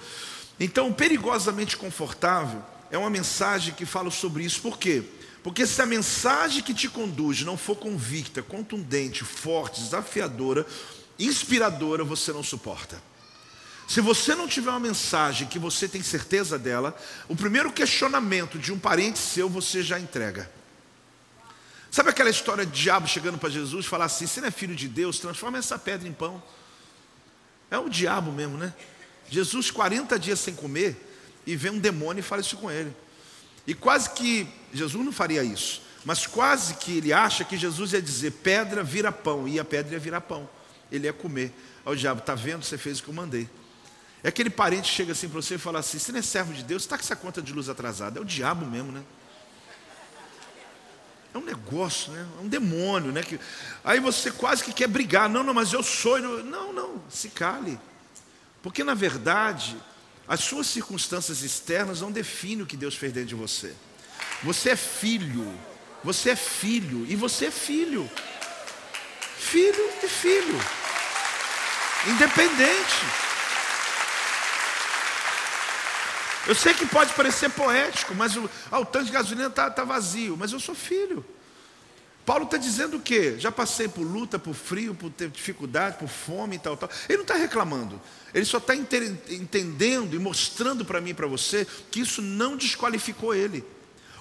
[0.58, 4.60] Então, perigosamente confortável é uma mensagem que fala sobre isso.
[4.60, 5.02] Por quê?
[5.42, 10.66] Porque se a mensagem que te conduz não for convicta, contundente, forte, desafiadora,
[11.18, 13.02] inspiradora você não suporta.
[13.88, 16.96] Se você não tiver uma mensagem que você tem certeza dela,
[17.28, 20.50] o primeiro questionamento de um parente seu você já entrega.
[21.92, 24.74] Sabe aquela história de diabo chegando para Jesus e falar assim: você não é filho
[24.74, 26.42] de Deus, transforma essa pedra em pão.
[27.70, 28.74] É o diabo mesmo, né?
[29.30, 30.96] Jesus, 40 dias sem comer,
[31.46, 32.92] e vem um demônio e fala isso com ele.
[33.66, 38.02] E quase que, Jesus não faria isso, mas quase que ele acha que Jesus ia
[38.02, 40.48] dizer: pedra vira pão, e a pedra ia virar pão
[40.92, 41.52] ele ia comer.
[41.84, 42.64] Aí o diabo, está vendo?
[42.64, 43.48] Você fez o que eu mandei.
[44.22, 46.52] É aquele parente que chega assim para você e fala assim: você não é servo
[46.52, 48.18] de Deus, está com essa conta de luz atrasada.
[48.18, 49.02] É o diabo mesmo, né?
[51.34, 52.26] É um negócio, né?
[52.38, 53.22] É um demônio, né?
[53.22, 53.38] Que...
[53.82, 55.28] Aí você quase que quer brigar.
[55.28, 56.18] Não, não, mas eu sou.
[56.18, 57.78] Não, não, se cale.
[58.62, 59.76] Porque na verdade,
[60.28, 63.74] as suas circunstâncias externas não definem o que Deus fez dentro de você.
[64.42, 65.52] Você é filho.
[66.04, 67.06] Você é filho.
[67.08, 68.08] E você é filho.
[69.38, 70.60] Filho e filho
[72.06, 73.31] independente.
[76.46, 79.84] Eu sei que pode parecer poético, mas o, ah, o tanque de gasolina está tá
[79.84, 81.24] vazio, mas eu sou filho.
[82.24, 83.36] Paulo está dizendo o quê?
[83.38, 86.88] Já passei por luta, por frio, por ter dificuldade, por fome e tal, tal.
[87.08, 88.00] Ele não está reclamando.
[88.32, 93.34] Ele só está entendendo e mostrando para mim e para você que isso não desqualificou
[93.34, 93.64] ele.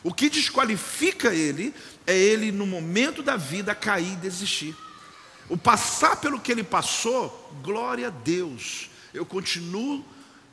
[0.04, 1.74] O que desqualifica ele
[2.08, 4.76] é ele, no momento da vida, cair e desistir.
[5.48, 8.90] O passar pelo que ele passou, glória a Deus.
[9.14, 10.04] Eu continuo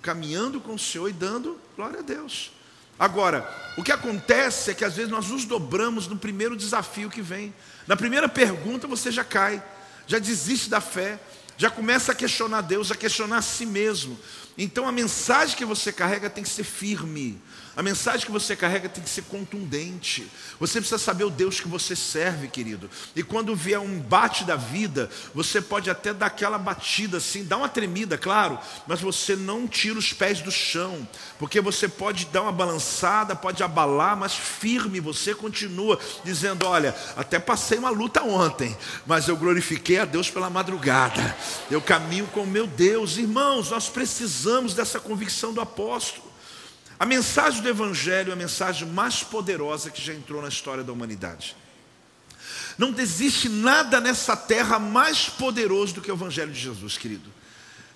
[0.02, 2.52] caminhando com o Senhor e dando glória a Deus.
[2.98, 7.22] Agora, o que acontece é que às vezes nós nos dobramos no primeiro desafio que
[7.22, 7.54] vem.
[7.86, 9.62] Na primeira pergunta você já cai,
[10.06, 11.20] já desiste da fé,
[11.56, 14.18] já começa a questionar Deus, a questionar a si mesmo.
[14.56, 17.40] Então a mensagem que você carrega tem que ser firme.
[17.78, 20.28] A mensagem que você carrega tem que ser contundente.
[20.58, 22.90] Você precisa saber o Deus que você serve, querido.
[23.14, 27.56] E quando vier um bate da vida, você pode até dar aquela batida assim, dar
[27.56, 32.42] uma tremida, claro, mas você não tira os pés do chão, porque você pode dar
[32.42, 38.76] uma balançada, pode abalar, mas firme, você continua dizendo: Olha, até passei uma luta ontem,
[39.06, 41.36] mas eu glorifiquei a Deus pela madrugada.
[41.70, 43.18] Eu caminho com o meu Deus.
[43.18, 46.27] Irmãos, nós precisamos dessa convicção do apóstolo.
[46.98, 50.92] A mensagem do Evangelho é a mensagem mais poderosa que já entrou na história da
[50.92, 51.56] humanidade.
[52.76, 57.38] Não existe nada nessa terra mais poderoso do que o Evangelho de Jesus, querido.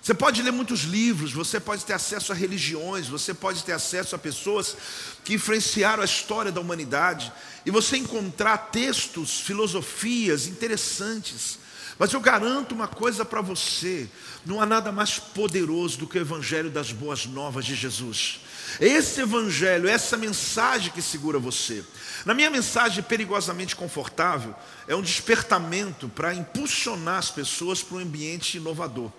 [0.01, 4.15] Você pode ler muitos livros, você pode ter acesso a religiões, você pode ter acesso
[4.15, 4.75] a pessoas
[5.23, 7.31] que influenciaram a história da humanidade,
[7.65, 11.57] e você encontrar textos, filosofias interessantes.
[11.97, 14.09] Mas eu garanto uma coisa para você:
[14.45, 18.39] não há nada mais poderoso do que o Evangelho das Boas Novas de Jesus.
[18.79, 21.83] Esse evangelho, essa mensagem que segura você.
[22.25, 24.55] Na minha mensagem perigosamente confortável,
[24.87, 29.11] é um despertamento para impulsionar as pessoas para um ambiente inovador.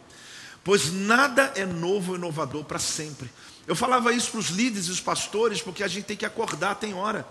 [0.65, 3.31] pois nada é novo e inovador para sempre.
[3.67, 6.75] Eu falava isso para os líderes e os pastores, porque a gente tem que acordar,
[6.75, 7.27] tem hora.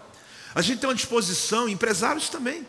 [0.56, 2.66] A gente tem uma disposição, empresários também.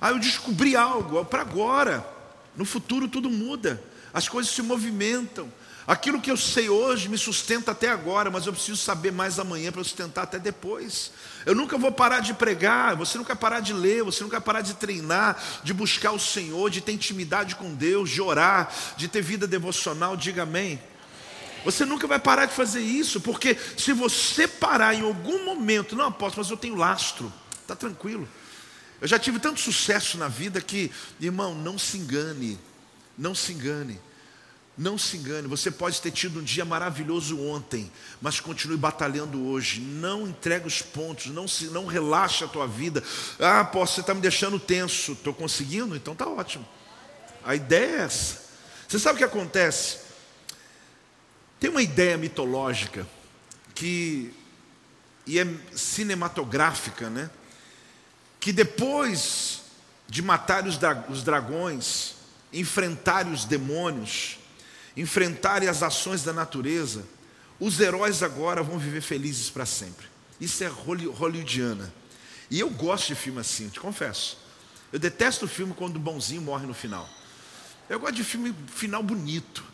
[0.00, 2.13] Ah, eu descobri algo, é para agora.
[2.56, 5.52] No futuro tudo muda, as coisas se movimentam.
[5.86, 9.70] Aquilo que eu sei hoje me sustenta até agora, mas eu preciso saber mais amanhã
[9.70, 11.12] para sustentar até depois.
[11.44, 14.74] Eu nunca vou parar de pregar, você nunca parar de ler, você nunca parar de
[14.74, 19.46] treinar, de buscar o Senhor, de ter intimidade com Deus, de orar, de ter vida
[19.46, 20.80] devocional, diga amém.
[21.66, 26.06] Você nunca vai parar de fazer isso, porque se você parar em algum momento, não
[26.06, 28.26] aposto, mas eu tenho lastro, está tranquilo.
[29.04, 30.90] Eu já tive tanto sucesso na vida que,
[31.20, 32.58] irmão, não se engane,
[33.18, 34.00] não se engane.
[34.78, 39.78] Não se engane, você pode ter tido um dia maravilhoso ontem, mas continue batalhando hoje.
[39.78, 43.04] Não entregue os pontos, não, se, não relaxe a tua vida.
[43.38, 45.12] Ah, posso, você está me deixando tenso.
[45.12, 45.94] Estou conseguindo?
[45.94, 46.66] Então está ótimo.
[47.44, 48.42] A ideia é essa.
[48.88, 49.98] Você sabe o que acontece?
[51.60, 53.06] Tem uma ideia mitológica
[53.74, 54.32] que
[55.26, 57.28] e é cinematográfica, né?
[58.44, 59.62] Que depois
[60.06, 62.12] de matar os, dragões,
[62.52, 64.36] enfrentar os demônios,
[64.94, 67.06] enfrentarem as ações da natureza,
[67.58, 70.06] os heróis agora vão viver felizes para sempre.
[70.38, 71.90] Isso é hollywoodiana.
[72.50, 74.36] E eu gosto de filme assim, te confesso.
[74.92, 77.08] Eu detesto o filme quando o bonzinho morre no final.
[77.88, 79.64] Eu gosto de filme final bonito.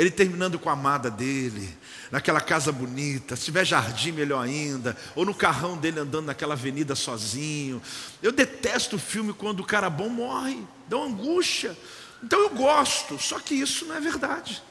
[0.00, 1.76] Ele terminando com a amada dele,
[2.10, 6.94] naquela casa bonita, se tiver jardim, melhor ainda, ou no carrão dele andando naquela avenida
[6.94, 7.82] sozinho.
[8.22, 11.76] Eu detesto o filme quando o cara bom morre, dá uma angústia.
[12.22, 14.62] Então eu gosto, só que isso não é verdade.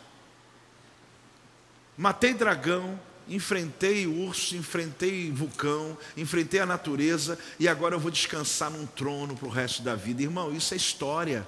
[1.95, 8.87] Matei dragão, enfrentei urso, enfrentei vulcão, enfrentei a natureza e agora eu vou descansar num
[8.87, 10.23] trono para o resto da vida.
[10.23, 11.47] Irmão, isso é história.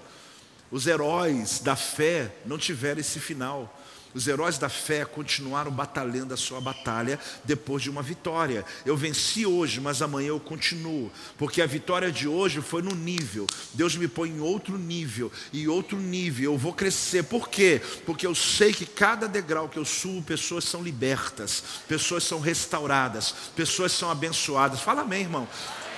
[0.72, 3.78] Os heróis da fé não tiveram esse final.
[4.14, 8.66] Os heróis da fé continuaram batalhando a sua batalha depois de uma vitória.
[8.86, 13.48] Eu venci hoje, mas amanhã eu continuo, porque a vitória de hoje foi no nível.
[13.74, 17.24] Deus me põe em outro nível, e outro nível eu vou crescer.
[17.24, 17.82] Por quê?
[18.06, 23.34] Porque eu sei que cada degrau que eu subo, pessoas são libertas, pessoas são restauradas,
[23.56, 24.82] pessoas são abençoadas.
[24.82, 25.48] Fala amém, irmão.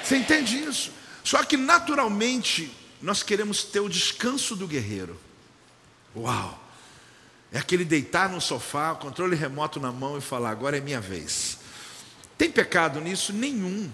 [0.03, 0.91] Você entende isso?
[1.23, 5.19] Só que naturalmente nós queremos ter o descanso do guerreiro.
[6.15, 6.57] Uau!
[7.51, 11.57] É aquele deitar no sofá, controle remoto na mão e falar: agora é minha vez.
[12.37, 13.33] Tem pecado nisso?
[13.33, 13.91] Nenhum.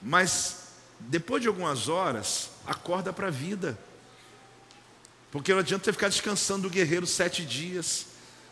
[0.00, 0.68] Mas
[1.00, 3.76] depois de algumas horas, acorda para a vida.
[5.32, 8.06] Porque não adianta você ficar descansando do guerreiro sete dias,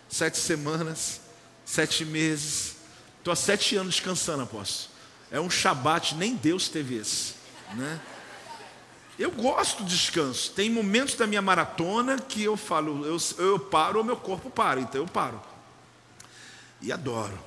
[0.09, 1.21] sete semanas,
[1.65, 2.75] sete meses.
[3.19, 4.91] Estou há sete anos descansando, apóstolo.
[5.31, 7.35] É um shabat, nem Deus teve esse.
[7.75, 8.01] Né?
[9.21, 10.51] Eu gosto de descanso.
[10.53, 14.81] Tem momentos da minha maratona que eu falo, eu, eu paro ou meu corpo para,
[14.81, 15.39] então eu paro.
[16.81, 17.39] E adoro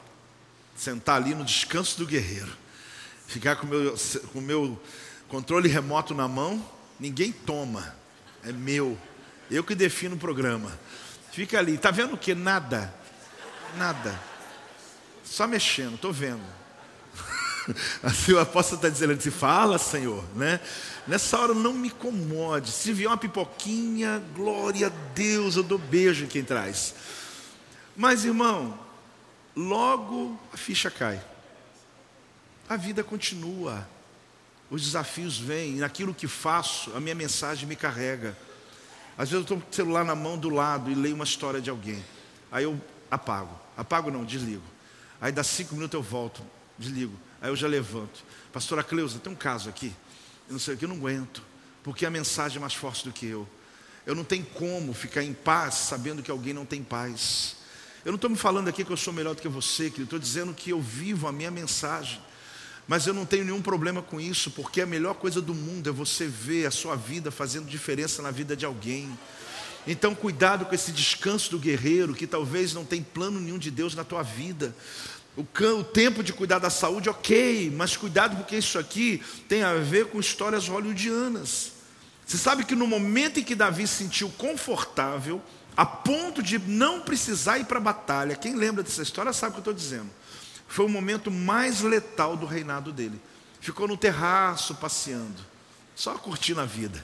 [0.76, 2.52] sentar ali no descanso do guerreiro,
[3.28, 3.96] ficar com o meu,
[4.32, 4.82] com meu
[5.28, 6.64] controle remoto na mão,
[7.00, 7.96] ninguém toma,
[8.44, 8.98] é meu,
[9.50, 10.78] eu que defino o programa.
[11.32, 12.36] Fica ali, tá vendo o que?
[12.36, 12.94] Nada,
[13.76, 14.20] nada,
[15.24, 16.63] só mexendo, estou vendo.
[18.04, 20.60] Assim o apóstolo está dizendo, ele disse, fala Senhor, né?
[21.08, 22.72] Nessa hora não me incomode.
[22.72, 26.96] Se vier uma pipoquinha, glória a Deus, eu dou beijo em quem traz.
[27.96, 28.78] Mas, irmão,
[29.56, 31.22] logo a ficha cai.
[32.68, 33.88] A vida continua.
[34.70, 35.76] Os desafios vêm.
[35.76, 38.38] Naquilo que faço, a minha mensagem me carrega.
[39.18, 41.62] Às vezes eu estou com o celular na mão do lado e leio uma história
[41.62, 42.04] de alguém.
[42.52, 42.80] Aí eu
[43.12, 43.60] apago.
[43.78, 44.64] Apago não, desligo.
[45.22, 46.42] Aí dá cinco minutos eu volto,
[46.78, 47.18] desligo.
[47.44, 48.24] Aí eu já levanto.
[48.52, 49.94] Pastora Cleusa, tem um caso aqui
[50.48, 51.42] eu não sei o que, eu não aguento,
[51.84, 53.48] porque a mensagem é mais forte do que eu.
[54.06, 57.56] Eu não tenho como ficar em paz sabendo que alguém não tem paz.
[58.04, 60.04] Eu não estou me falando aqui que eu sou melhor do que você, que eu
[60.04, 62.22] estou dizendo que eu vivo a minha mensagem.
[62.86, 65.94] Mas eu não tenho nenhum problema com isso, porque a melhor coisa do mundo é
[65.94, 69.18] você ver a sua vida fazendo diferença na vida de alguém.
[69.88, 73.96] Então, cuidado com esse descanso do guerreiro, que talvez não tem plano nenhum de Deus
[73.96, 74.76] na tua vida.
[75.36, 80.08] O, tempo de cuidar da saúde, ok, mas cuidado porque isso aqui tem a ver
[80.08, 81.72] com histórias hollywoodianas.
[82.26, 85.42] Você sabe que no momento em que Davi se sentiu confortável,
[85.76, 89.54] a ponto de não precisar ir para a batalha, quem lembra dessa história sabe o
[89.54, 90.10] que eu estou dizendo.
[90.68, 93.20] Foi o momento mais letal do reinado dele.
[93.60, 95.44] Ficou no terraço passeando,
[95.96, 97.04] só curtindo a vida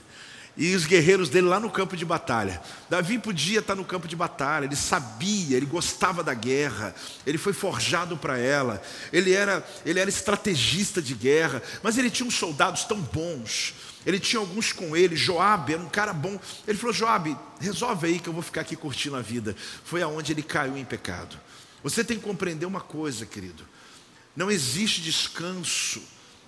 [0.60, 2.60] e os guerreiros dele lá no campo de batalha.
[2.90, 6.94] Davi podia estar no campo de batalha, ele sabia, ele gostava da guerra,
[7.26, 12.26] ele foi forjado para ela, ele era, ele era estrategista de guerra, mas ele tinha
[12.26, 16.38] uns soldados tão bons, Ele tinha alguns com ele, Joabe era um cara bom.
[16.66, 19.54] Ele falou: Joabe, resolve aí que eu vou ficar aqui curtindo a vida.
[19.84, 21.38] Foi aonde ele caiu em pecado.
[21.82, 23.62] Você tem que compreender uma coisa, querido.
[24.34, 26.02] Não existe descanso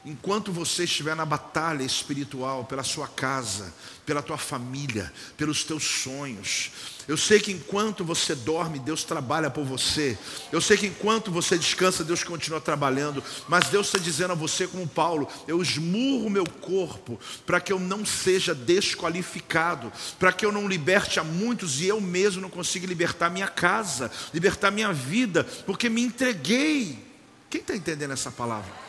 [0.04, 3.72] enquanto você estiver na batalha espiritual pela sua casa,
[4.04, 6.72] pela tua família, pelos teus sonhos.
[7.06, 10.18] Eu sei que enquanto você dorme, Deus trabalha por você.
[10.50, 13.22] Eu sei que enquanto você descansa, Deus continua trabalhando.
[13.48, 17.78] Mas Deus está dizendo a você, como Paulo: eu esmurro meu corpo para que eu
[17.78, 22.86] não seja desqualificado, para que eu não liberte a muitos e eu mesmo não consiga
[22.86, 26.98] libertar minha casa, libertar minha vida, porque me entreguei.
[27.48, 28.81] Quem está entendendo essa palavra?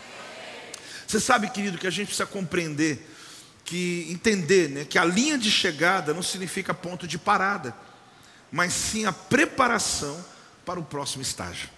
[1.13, 3.07] Você sabe, querido, que a gente precisa compreender,
[3.63, 7.71] que entender, né, que a linha de chegada não significa ponto de parada,
[8.51, 10.25] mas sim a preparação
[10.65, 11.69] para o próximo estágio.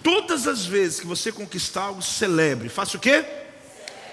[0.00, 2.68] Todas as vezes que você conquistar algo, celebre.
[2.68, 3.24] Faça o quê?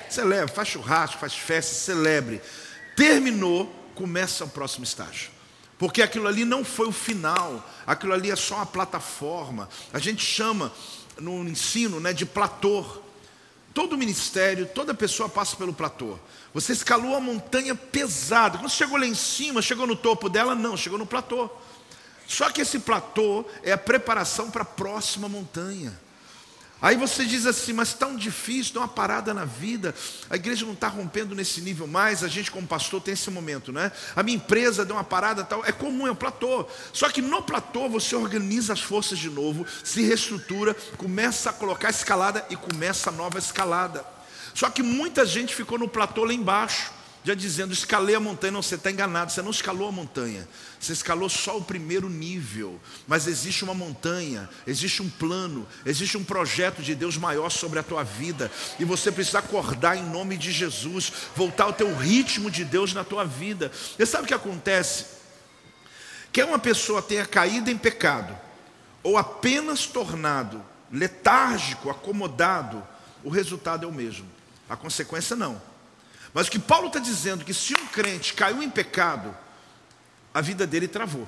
[0.09, 2.41] Celebre, faz churrasco, faz festa, celebre.
[2.95, 5.29] Terminou, começa o próximo estágio.
[5.77, 9.69] Porque aquilo ali não foi o final, aquilo ali é só uma plataforma.
[9.93, 10.73] A gente chama
[11.19, 13.03] no ensino né, de platô.
[13.73, 16.17] Todo ministério, toda pessoa passa pelo platô.
[16.53, 18.57] Você escalou a montanha pesada.
[18.57, 20.55] Quando chegou lá em cima, chegou no topo dela?
[20.55, 21.49] Não, chegou no platô.
[22.27, 25.97] Só que esse platô é a preparação para a próxima montanha.
[26.81, 29.93] Aí você diz assim, mas tão difícil, dá uma parada na vida,
[30.29, 33.73] a igreja não está rompendo nesse nível mais, a gente como pastor tem esse momento,
[33.73, 33.91] né?
[34.15, 36.65] A minha empresa deu uma parada tal, é comum, é um platô.
[36.93, 41.89] Só que no platô você organiza as forças de novo, se reestrutura, começa a colocar
[41.89, 44.05] escalada e começa a nova escalada.
[44.53, 48.51] Só que muita gente ficou no platô lá embaixo já dizendo, escalei a montanha.
[48.51, 50.47] Não, você está enganado, você não escalou a montanha.
[50.79, 52.79] Você escalou só o primeiro nível.
[53.07, 57.83] Mas existe uma montanha, existe um plano, existe um projeto de Deus maior sobre a
[57.83, 58.49] tua vida.
[58.79, 63.03] E você precisa acordar em nome de Jesus, voltar ao teu ritmo de Deus na
[63.03, 63.71] tua vida.
[63.71, 65.05] Você sabe o que acontece?
[66.31, 68.37] Que uma pessoa tenha caído em pecado,
[69.03, 72.85] ou apenas tornado letárgico, acomodado,
[73.23, 74.27] o resultado é o mesmo.
[74.69, 75.68] A consequência não.
[76.33, 79.35] Mas o que Paulo está dizendo que se um crente caiu em pecado,
[80.33, 81.27] a vida dele travou.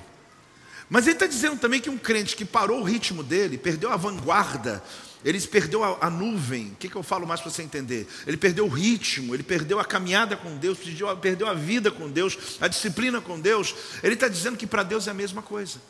[0.88, 3.96] Mas ele está dizendo também que um crente que parou o ritmo dele, perdeu a
[3.96, 4.82] vanguarda,
[5.24, 6.68] ele perdeu a, a nuvem.
[6.68, 8.06] O que, que eu falo mais para você entender?
[8.26, 10.78] Ele perdeu o ritmo, ele perdeu a caminhada com Deus,
[11.20, 13.74] perdeu, a vida com Deus, a disciplina com Deus.
[14.02, 15.80] Ele está dizendo que para Deus é a mesma coisa.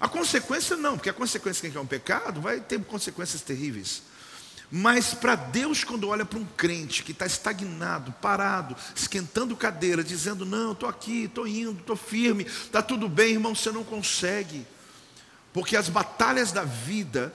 [0.00, 4.02] A consequência não, porque a consequência que é um pecado vai ter consequências terríveis.
[4.70, 10.44] Mas para Deus, quando olha para um crente que está estagnado, parado, esquentando cadeira, dizendo:
[10.44, 14.66] Não, estou aqui, estou indo, estou firme, está tudo bem, irmão, você não consegue.
[15.54, 17.32] Porque as batalhas da vida,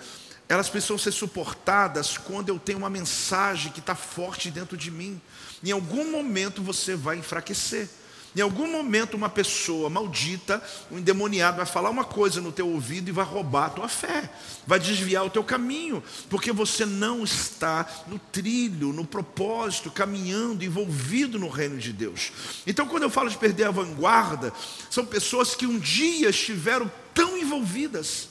[0.48, 5.20] elas precisam ser suportadas quando eu tenho uma mensagem que está forte dentro de mim.
[5.64, 7.90] Em algum momento você vai enfraquecer.
[8.36, 10.62] Em algum momento, uma pessoa maldita,
[10.92, 14.28] um endemoniado, vai falar uma coisa no teu ouvido e vai roubar a tua fé,
[14.66, 21.38] vai desviar o teu caminho, porque você não está no trilho, no propósito, caminhando, envolvido
[21.38, 22.32] no reino de Deus.
[22.66, 24.52] Então, quando eu falo de perder a vanguarda,
[24.90, 28.30] são pessoas que um dia estiveram tão envolvidas.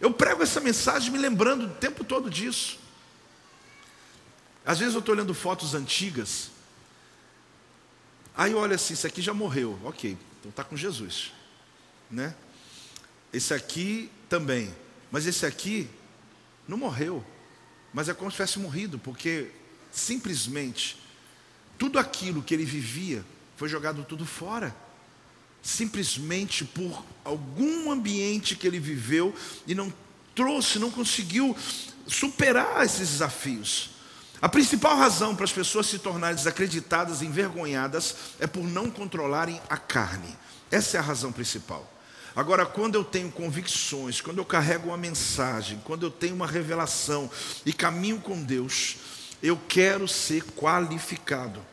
[0.00, 2.78] Eu prego essa mensagem me lembrando o tempo todo disso.
[4.66, 6.53] Às vezes eu estou olhando fotos antigas
[8.36, 11.32] Aí olha assim, esse aqui já morreu, ok, então está com Jesus,
[12.10, 12.34] né?
[13.32, 14.74] Esse aqui também,
[15.10, 15.88] mas esse aqui
[16.66, 17.24] não morreu,
[17.92, 19.50] mas é como se tivesse morrido, porque
[19.92, 20.96] simplesmente
[21.78, 23.24] tudo aquilo que ele vivia
[23.56, 24.74] foi jogado tudo fora,
[25.62, 29.34] simplesmente por algum ambiente que ele viveu
[29.66, 29.92] e não
[30.34, 31.56] trouxe, não conseguiu
[32.06, 33.93] superar esses desafios.
[34.44, 39.78] A principal razão para as pessoas se tornarem desacreditadas, envergonhadas, é por não controlarem a
[39.78, 40.36] carne.
[40.70, 41.90] Essa é a razão principal.
[42.36, 47.30] Agora, quando eu tenho convicções, quando eu carrego uma mensagem, quando eu tenho uma revelação
[47.64, 48.96] e caminho com Deus,
[49.42, 51.64] eu quero ser qualificado.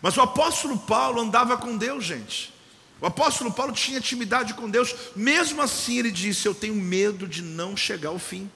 [0.00, 2.54] Mas o apóstolo Paulo andava com Deus, gente.
[3.02, 7.42] O apóstolo Paulo tinha intimidade com Deus, mesmo assim ele disse: Eu tenho medo de
[7.42, 8.50] não chegar ao fim.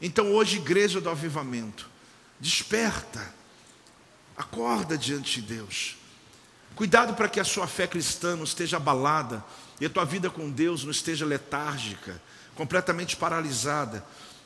[0.00, 1.95] Então, hoje, igreja do avivamento,
[2.40, 3.34] Desperta.
[4.36, 5.96] Acorda diante de Deus.
[6.74, 9.42] Cuidado para que a sua fé cristã não esteja abalada
[9.80, 12.20] e a tua vida com Deus não esteja letárgica,
[12.54, 14.04] completamente paralisada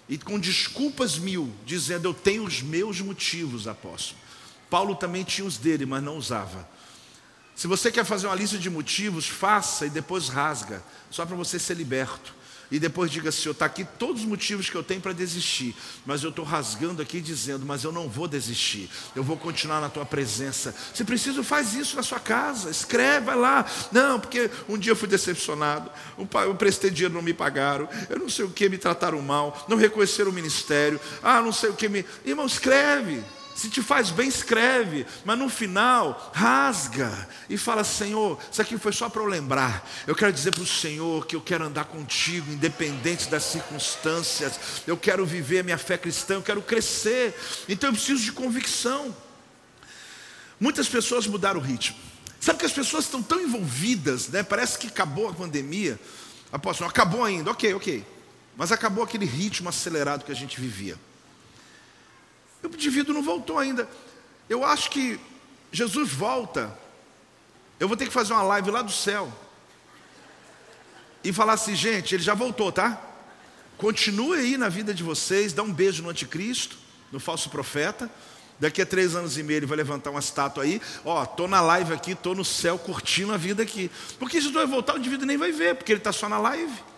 [0.08, 4.20] e com desculpas mil, dizendo: Eu tenho os meus motivos, apóstolo.
[4.68, 6.68] Paulo também tinha os dele, mas não usava.
[7.56, 11.58] Se você quer fazer uma lista de motivos, faça e depois rasga, só para você
[11.58, 12.34] ser liberto.
[12.70, 15.74] E depois diga, Senhor, está aqui todos os motivos que eu tenho para desistir,
[16.06, 19.88] mas eu estou rasgando aqui dizendo, mas eu não vou desistir, eu vou continuar na
[19.88, 20.74] tua presença.
[20.94, 23.64] Se preciso, faz isso na sua casa, escreve, lá.
[23.90, 28.28] Não, porque um dia eu fui decepcionado, eu prestei dinheiro, não me pagaram, eu não
[28.28, 31.88] sei o que, me trataram mal, não reconheceram o ministério, ah, não sei o que
[31.88, 32.04] me.
[32.24, 33.22] Irmão, escreve.
[33.60, 38.90] Se te faz bem, escreve, mas no final, rasga e fala: Senhor, isso aqui foi
[38.90, 39.86] só para eu lembrar.
[40.06, 44.58] Eu quero dizer para o Senhor que eu quero andar contigo, independente das circunstâncias.
[44.86, 47.38] Eu quero viver a minha fé cristã, eu quero crescer.
[47.68, 49.14] Então eu preciso de convicção.
[50.58, 51.98] Muitas pessoas mudaram o ritmo.
[52.40, 54.42] Sabe que as pessoas estão tão envolvidas, né?
[54.42, 56.00] Parece que acabou a pandemia.
[56.50, 58.06] Apóstolo, acabou ainda, ok, ok.
[58.56, 60.96] Mas acabou aquele ritmo acelerado que a gente vivia.
[62.62, 63.88] O indivíduo não voltou ainda.
[64.48, 65.18] Eu acho que
[65.72, 66.76] Jesus volta.
[67.78, 69.32] Eu vou ter que fazer uma live lá do céu.
[71.22, 73.00] E falar assim, gente, ele já voltou, tá?
[73.76, 76.76] Continue aí na vida de vocês, dá um beijo no anticristo,
[77.10, 78.10] no falso profeta.
[78.58, 80.82] Daqui a três anos e meio ele vai levantar uma estátua aí.
[81.02, 83.90] Ó, tô na live aqui, tô no céu curtindo a vida aqui.
[84.18, 86.89] Porque Jesus vai voltar, o indivíduo nem vai ver, porque ele está só na live.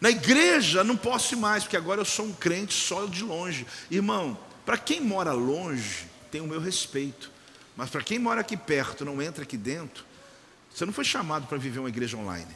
[0.00, 3.66] Na igreja não posso ir mais, porque agora eu sou um crente só de longe.
[3.90, 7.30] Irmão, para quem mora longe, tem o meu respeito.
[7.76, 10.04] Mas para quem mora aqui perto, não entra aqui dentro,
[10.72, 12.50] você não foi chamado para viver uma igreja online.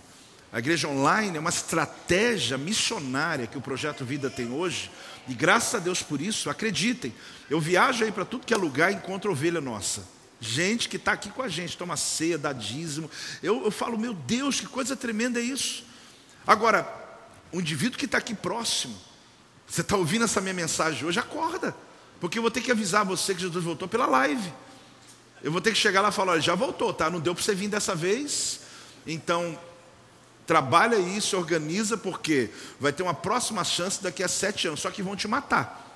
[0.52, 4.90] A igreja online é uma estratégia missionária que o Projeto Vida tem hoje,
[5.28, 7.14] e graças a Deus por isso, acreditem,
[7.48, 10.02] eu viajo aí para tudo que é lugar e encontro ovelha nossa.
[10.40, 13.10] Gente que está aqui com a gente, toma ceia, dá dízimo.
[13.42, 15.84] Eu, eu falo, meu Deus, que coisa tremenda é isso.
[16.46, 16.99] Agora,
[17.52, 18.96] um indivíduo que está aqui próximo,
[19.66, 21.74] você está ouvindo essa minha mensagem hoje, acorda.
[22.20, 24.52] Porque eu vou ter que avisar você que Jesus voltou pela live.
[25.42, 27.08] Eu vou ter que chegar lá e falar: olha, já voltou, tá?
[27.08, 28.60] Não deu para você vir dessa vez.
[29.06, 29.58] Então,
[30.46, 34.80] trabalha isso, organiza, porque vai ter uma próxima chance daqui a sete anos.
[34.80, 35.86] Só que vão te matar.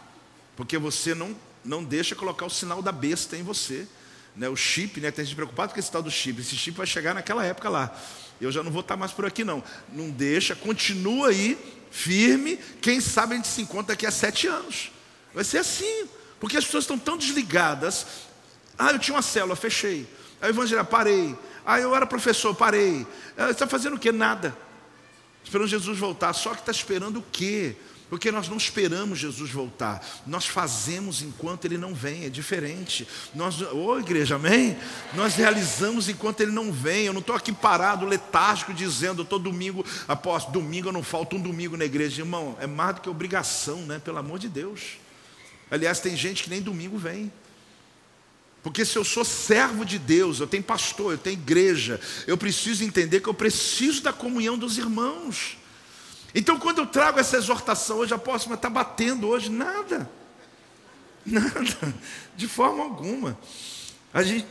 [0.57, 3.86] Porque você não, não deixa colocar o sinal da besta em você.
[4.34, 6.40] Né, o chip, né, tem gente preocupado com esse tal do chip.
[6.40, 7.94] Esse chip vai chegar naquela época lá.
[8.41, 9.62] Eu já não vou estar mais por aqui, não.
[9.93, 11.59] Não deixa, continua aí,
[11.91, 12.59] firme.
[12.80, 14.91] Quem sabe a gente se encontra daqui a sete anos.
[15.32, 16.09] Vai ser assim,
[16.41, 18.07] porque as pessoas estão tão desligadas.
[18.78, 20.07] Ah, eu tinha uma célula, fechei.
[20.41, 21.37] Aí evangelho, parei.
[21.64, 23.07] Ah, eu era professor, parei.
[23.37, 24.12] Ah, está fazendo o quê?
[24.12, 24.57] Nada.
[25.45, 26.32] Esperando Jesus voltar.
[26.32, 27.76] Só que está esperando o quê?
[28.14, 33.08] Porque nós não esperamos Jesus voltar, nós fazemos enquanto Ele não vem, é diferente.
[33.34, 34.76] Nós, ô oh, igreja, amém?
[35.14, 37.06] Nós realizamos enquanto Ele não vem.
[37.06, 41.40] Eu não estou aqui parado, letárgico, dizendo, estou domingo, após domingo eu não falto um
[41.40, 42.22] domingo na igreja.
[42.22, 43.98] Irmão, é mais do que obrigação, né?
[43.98, 44.92] Pelo amor de Deus.
[45.68, 47.32] Aliás, tem gente que nem domingo vem.
[48.62, 52.84] Porque se eu sou servo de Deus, eu tenho pastor, eu tenho igreja, eu preciso
[52.84, 55.56] entender que eu preciso da comunhão dos irmãos.
[56.35, 59.51] Então, quando eu trago essa exortação hoje, aposto, mas está batendo hoje?
[59.51, 60.11] Nada.
[61.24, 61.95] Nada.
[62.37, 63.39] De forma alguma.
[64.12, 64.47] A gente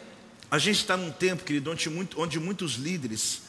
[0.54, 3.42] a está num tempo, querido, onde, muito, onde muitos líderes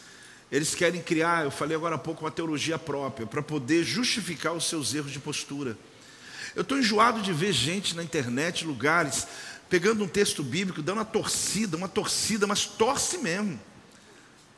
[0.50, 4.68] eles querem criar, eu falei agora há pouco, uma teologia própria, para poder justificar os
[4.68, 5.76] seus erros de postura.
[6.54, 9.26] Eu estou enjoado de ver gente na internet, lugares,
[9.68, 13.60] pegando um texto bíblico, dando uma torcida, uma torcida, mas torce mesmo.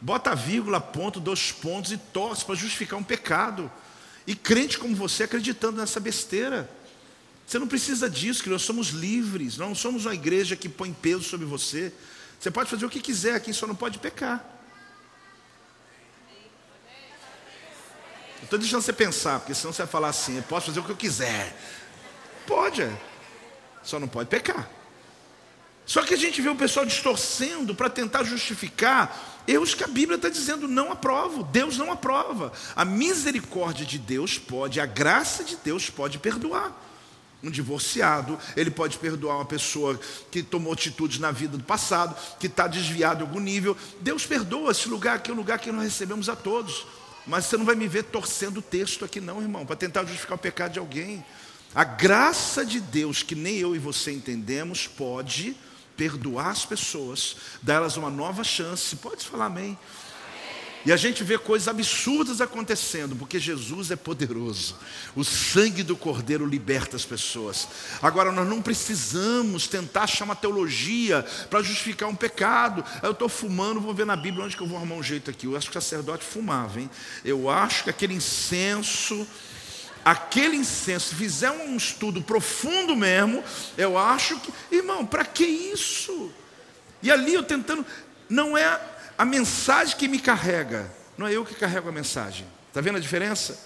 [0.07, 3.69] Bota vírgula, ponto, dois pontos e torce para justificar um pecado.
[4.25, 6.71] E crente como você acreditando nessa besteira.
[7.45, 11.25] Você não precisa disso, que nós somos livres, não somos uma igreja que põe peso
[11.25, 11.93] sobre você.
[12.39, 14.45] Você pode fazer o que quiser aqui, só não pode pecar.
[18.45, 20.93] Estou deixando você pensar, porque senão você vai falar assim: eu posso fazer o que
[20.93, 21.53] eu quiser.
[22.47, 22.97] Pode, é.
[23.83, 24.71] Só não pode pecar.
[25.85, 30.17] Só que a gente vê o pessoal distorcendo para tentar justificar erros que a Bíblia
[30.17, 32.53] está dizendo não aprovo, Deus não aprova.
[32.75, 36.85] A misericórdia de Deus pode, a graça de Deus pode perdoar.
[37.43, 42.47] Um divorciado, ele pode perdoar uma pessoa que tomou atitudes na vida do passado, que
[42.47, 43.77] está desviado em algum nível.
[44.01, 46.87] Deus perdoa esse lugar aqui, é um lugar que nós recebemos a todos.
[47.27, 50.37] Mas você não vai me ver torcendo o texto aqui, não, irmão, para tentar justificar
[50.37, 51.25] o pecado de alguém.
[51.75, 55.57] A graça de Deus, que nem eu e você entendemos, pode
[55.97, 58.97] perdoar as pessoas, dar elas uma nova chance.
[58.97, 59.79] Pode falar amém.
[60.87, 64.77] E a gente vê coisas absurdas acontecendo, porque Jesus é poderoso.
[65.17, 67.67] O sangue do Cordeiro liberta as pessoas.
[68.01, 72.85] Agora, nós não precisamos tentar achar uma teologia para justificar um pecado.
[73.03, 75.47] Eu estou fumando, vou ver na Bíblia onde que eu vou arrumar um jeito aqui.
[75.47, 76.89] Eu acho que o sacerdote fumava, hein?
[77.25, 79.27] Eu acho que aquele incenso
[80.07, 83.43] aquele incenso, fizer um estudo profundo mesmo,
[83.77, 86.31] eu acho que, irmão, para que isso?
[87.03, 87.85] E ali eu tentando,
[88.29, 88.81] não é
[89.19, 90.89] a mensagem que me carrega,
[91.19, 92.47] não é eu que carrego a mensagem.
[92.69, 93.59] Está vendo a diferença?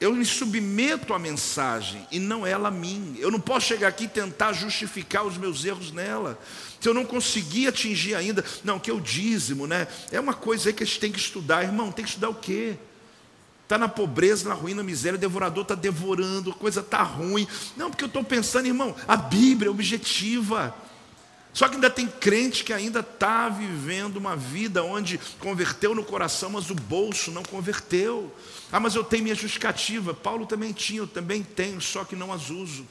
[0.00, 3.14] Eu me submeto à mensagem e não ela a mim.
[3.18, 6.40] Eu não posso chegar aqui e tentar justificar os meus erros nela.
[6.80, 9.86] Se eu não conseguir atingir ainda, não, que é o dízimo, né?
[10.10, 11.92] É uma coisa aí que a gente tem que estudar, irmão.
[11.92, 12.78] Tem que estudar o quê?
[13.64, 17.48] Está na pobreza, na ruína, na miséria, o devorador está devorando, a coisa está ruim.
[17.76, 20.74] Não, porque eu estou pensando, irmão, a Bíblia é objetiva.
[21.54, 26.50] Só que ainda tem crente que ainda está vivendo uma vida onde converteu no coração,
[26.50, 28.30] mas o bolso não converteu.
[28.70, 30.12] Ah, mas eu tenho minha justificativa.
[30.12, 32.84] Paulo também tinha, eu também tenho, só que não as uso.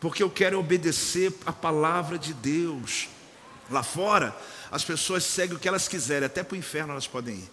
[0.00, 3.08] Porque eu quero obedecer a palavra de Deus.
[3.68, 4.34] Lá fora,
[4.70, 7.50] as pessoas seguem o que elas quiserem, até para o inferno elas podem ir.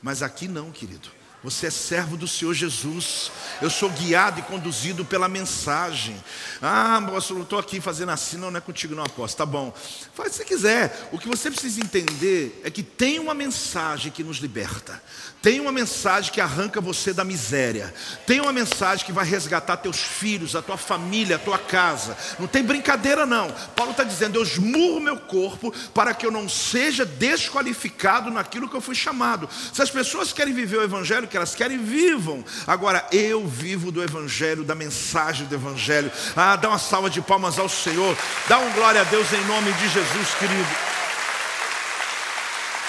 [0.00, 1.15] Mas aqui não, querido.
[1.44, 3.30] Você é servo do Senhor Jesus.
[3.60, 6.16] Eu sou guiado e conduzido pela mensagem.
[6.60, 9.36] Ah, apóstolo, estou aqui fazendo assim, não, não é contigo, não, apóstolo.
[9.36, 9.74] Tá bom.
[10.14, 11.08] Faz o que você quiser.
[11.12, 15.00] O que você precisa entender é que tem uma mensagem que nos liberta.
[15.42, 17.94] Tem uma mensagem que arranca você da miséria.
[18.26, 22.16] Tem uma mensagem que vai resgatar teus filhos, a tua família, a tua casa.
[22.38, 23.48] Não tem brincadeira, não.
[23.76, 28.74] Paulo está dizendo: Eu esmurro meu corpo para que eu não seja desqualificado naquilo que
[28.74, 29.48] eu fui chamado.
[29.72, 32.44] Se as pessoas querem viver o Evangelho que elas querem, vivam.
[32.66, 36.10] Agora, eu vivo do Evangelho, da mensagem do Evangelho.
[36.34, 38.16] Ah, dá uma salva de palmas ao Senhor.
[38.48, 40.68] Dá um glória a Deus em nome de Jesus, querido.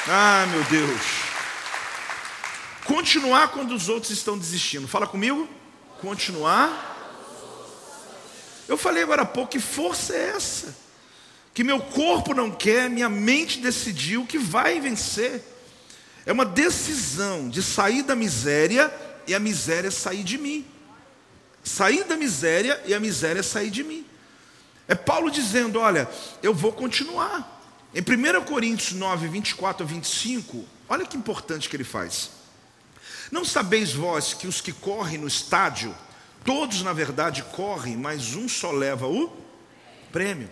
[0.07, 1.01] Ah, meu Deus.
[2.85, 4.87] Continuar quando os outros estão desistindo.
[4.87, 5.47] Fala comigo.
[5.99, 6.95] Continuar.
[8.67, 10.75] Eu falei agora há pouco, que força é essa?
[11.53, 15.43] Que meu corpo não quer, minha mente decidiu que vai vencer.
[16.27, 18.93] É uma decisão de sair da miséria
[19.25, 20.67] e a miséria sair de mim.
[21.63, 24.05] Sair da miséria e a miséria sair de mim.
[24.89, 26.05] É Paulo dizendo: Olha,
[26.43, 27.63] eu vou continuar.
[27.95, 32.31] Em 1 Coríntios 9, 24 a 25, olha que importante que ele faz.
[33.31, 35.95] Não sabeis vós que os que correm no estádio,
[36.43, 39.31] todos na verdade correm, mas um só leva o
[40.11, 40.51] prêmio.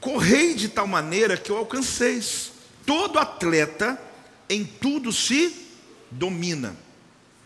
[0.00, 2.50] Correi de tal maneira que o alcanceis.
[2.84, 4.07] Todo atleta
[4.48, 5.68] em tudo se
[6.10, 6.76] domina.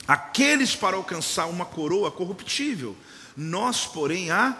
[0.07, 2.97] Aqueles para alcançar uma coroa corruptível,
[3.37, 4.57] nós, porém, a.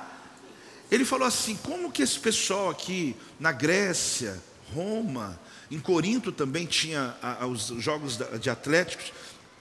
[0.91, 4.43] Ele falou assim: como que esse pessoal aqui na Grécia,
[4.75, 5.39] Roma,
[5.71, 7.17] em Corinto também tinha
[7.51, 9.13] os jogos de atléticos,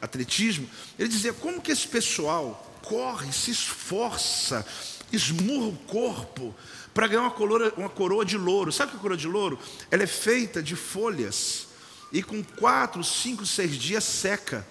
[0.02, 0.70] atletismo,
[1.00, 4.66] ele dizia: como que esse pessoal corre, se esforça,
[5.12, 6.56] esmurra o corpo
[6.94, 8.72] para ganhar uma coroa, uma coroa de louro.
[8.72, 9.58] Sabe que é coroa de louro?
[9.90, 11.71] Ela é feita de folhas
[12.12, 14.68] e com quatro, cinco, seis dias seca,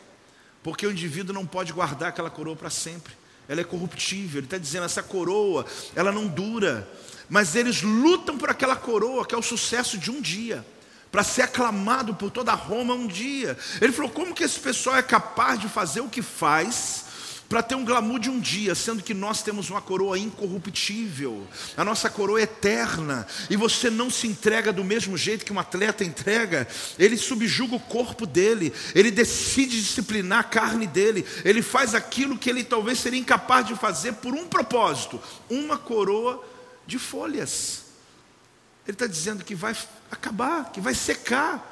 [0.63, 3.15] porque o indivíduo não pode guardar aquela coroa para sempre.
[3.49, 4.39] Ela é corruptível.
[4.39, 5.65] Ele está dizendo essa coroa,
[5.97, 6.89] ela não dura.
[7.29, 10.65] Mas eles lutam por aquela coroa que é o sucesso de um dia
[11.11, 13.59] para ser aclamado por toda Roma um dia.
[13.81, 17.07] Ele falou: como que esse pessoal é capaz de fazer o que faz
[17.51, 21.45] para ter um glamour de um dia, sendo que nós temos uma coroa incorruptível,
[21.77, 25.59] a nossa coroa é eterna, e você não se entrega do mesmo jeito que um
[25.59, 31.93] atleta entrega, ele subjuga o corpo dele, ele decide disciplinar a carne dele, ele faz
[31.93, 35.21] aquilo que ele talvez seria incapaz de fazer por um propósito:
[35.51, 36.47] uma coroa
[36.87, 37.83] de folhas.
[38.87, 39.77] Ele está dizendo que vai
[40.09, 41.67] acabar, que vai secar.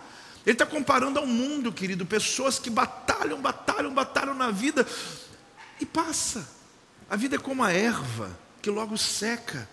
[0.45, 4.85] Ele está comparando ao mundo, querido, pessoas que batalham, batalham, batalham na vida
[5.81, 6.49] e passa.
[7.09, 9.69] A vida é como a erva que logo seca.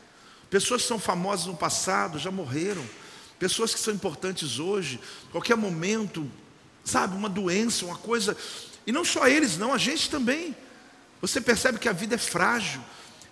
[0.49, 2.83] Pessoas que são famosas no passado já morreram.
[3.37, 4.99] Pessoas que são importantes hoje,
[5.31, 6.29] qualquer momento,
[6.83, 8.37] sabe, uma doença, uma coisa.
[8.87, 10.55] E não só eles, não, a gente também.
[11.19, 12.81] Você percebe que a vida é frágil.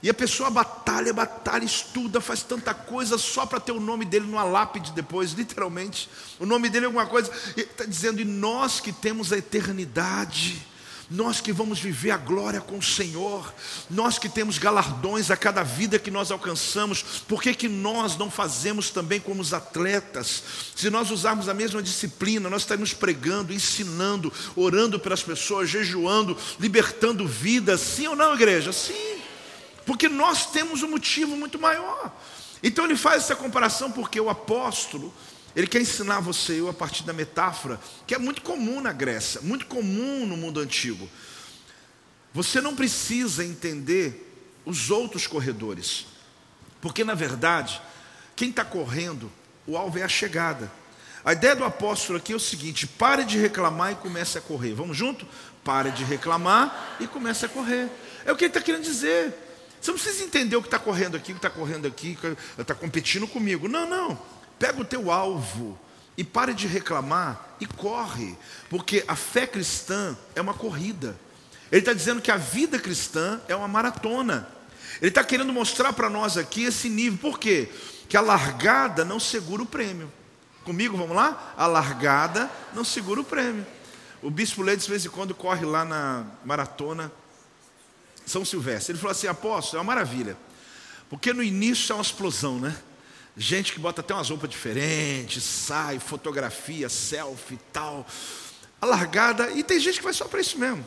[0.02, 4.26] E a pessoa batalha, batalha, estuda, faz tanta coisa só para ter o nome dele
[4.26, 6.10] numa lápide depois, literalmente.
[6.40, 7.32] O nome dele é alguma coisa.
[7.56, 10.68] Está dizendo, e nós que temos a eternidade,
[11.14, 13.54] nós que vamos viver a glória com o Senhor,
[13.88, 18.32] nós que temos galardões a cada vida que nós alcançamos, por que, que nós não
[18.32, 20.42] fazemos também como os atletas?
[20.76, 27.28] Se nós usarmos a mesma disciplina, nós estaremos pregando, ensinando, orando pelas pessoas, jejuando, libertando
[27.28, 28.74] vidas, sim ou não, igreja?
[28.74, 29.20] Sim.
[29.86, 32.12] Porque nós temos um motivo muito maior.
[32.64, 35.14] Então ele faz essa comparação porque o apóstolo,
[35.56, 39.40] ele quer ensinar você eu a partir da metáfora, que é muito comum na Grécia,
[39.42, 41.08] muito comum no mundo antigo.
[42.34, 44.32] Você não precisa entender
[44.66, 46.08] os outros corredores,
[46.82, 47.80] porque na verdade,
[48.36, 49.32] quem está correndo,
[49.68, 50.72] o alvo é a chegada.
[51.24, 54.74] A ideia do apóstolo aqui é o seguinte: pare de reclamar e comece a correr.
[54.74, 55.26] Vamos junto?
[55.64, 57.90] Pare de reclamar e comece a correr.
[58.26, 59.34] É o que ele está querendo dizer.
[59.80, 62.18] Você não precisa entender o que está correndo aqui, o que está correndo aqui,
[62.58, 63.68] está competindo comigo.
[63.68, 64.33] Não, não.
[64.64, 65.78] Pega o teu alvo
[66.16, 68.34] e pare de reclamar e corre,
[68.70, 71.20] porque a fé cristã é uma corrida.
[71.70, 74.48] Ele está dizendo que a vida cristã é uma maratona.
[75.02, 77.20] Ele está querendo mostrar para nós aqui esse nível.
[77.20, 77.70] Por quê?
[78.08, 80.10] Que a largada não segura o prêmio.
[80.64, 81.54] Comigo, vamos lá?
[81.58, 83.68] A largada não segura o prêmio.
[84.22, 87.12] O bispo Leite, de vez em quando, corre lá na maratona
[88.26, 88.94] São Silvestre.
[88.94, 90.38] Ele falou assim: apóstolo, é uma maravilha.
[91.10, 92.74] Porque no início é uma explosão, né?
[93.36, 98.06] Gente que bota até umas roupas diferentes, sai, fotografia, selfie e tal.
[98.80, 100.86] A largada, e tem gente que vai só para isso mesmo,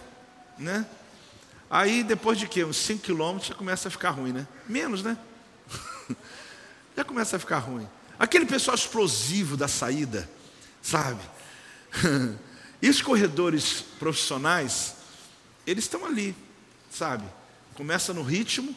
[0.57, 0.87] né?
[1.69, 2.65] Aí depois de quê?
[2.65, 4.47] Uns 5 quilômetros já começa a ficar ruim, né?
[4.69, 5.19] Menos, né?
[6.97, 7.89] já começa a ficar ruim.
[8.19, 10.29] Aquele pessoal explosivo da saída,
[10.81, 11.21] sabe?
[12.81, 14.95] e os corredores profissionais,
[15.67, 16.35] eles estão ali,
[16.91, 17.25] sabe?
[17.75, 18.75] Começa no ritmo,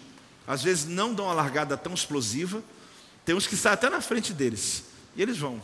[0.48, 2.64] às vezes não dão uma largada tão explosiva,
[3.30, 4.86] tem uns que saem até na frente deles.
[5.16, 5.62] E eles vão.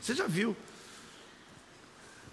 [0.00, 0.56] Você já viu.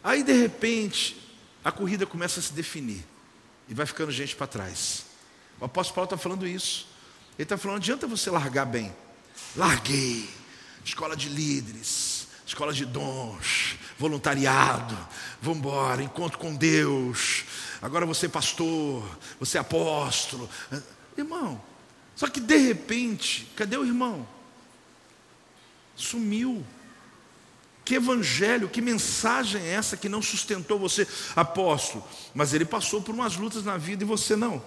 [0.04, 1.20] Aí de repente,
[1.64, 3.04] a corrida começa a se definir.
[3.68, 5.08] E vai ficando gente para trás.
[5.60, 6.88] O apóstolo Paulo está falando isso.
[7.36, 8.96] Ele está falando: adianta você largar bem.
[9.56, 10.30] Larguei.
[10.84, 14.96] Escola de líderes, escola de dons, voluntariado.
[15.42, 17.44] Vamos embora, encontro com Deus.
[17.82, 19.04] Agora você é pastor,
[19.40, 20.48] você é apóstolo.
[21.18, 21.60] Irmão,
[22.16, 24.35] só que de repente, cadê o irmão?
[25.96, 26.66] Sumiu.
[27.84, 32.04] Que evangelho, que mensagem é essa que não sustentou você, apóstolo?
[32.34, 34.64] Mas ele passou por umas lutas na vida e você não.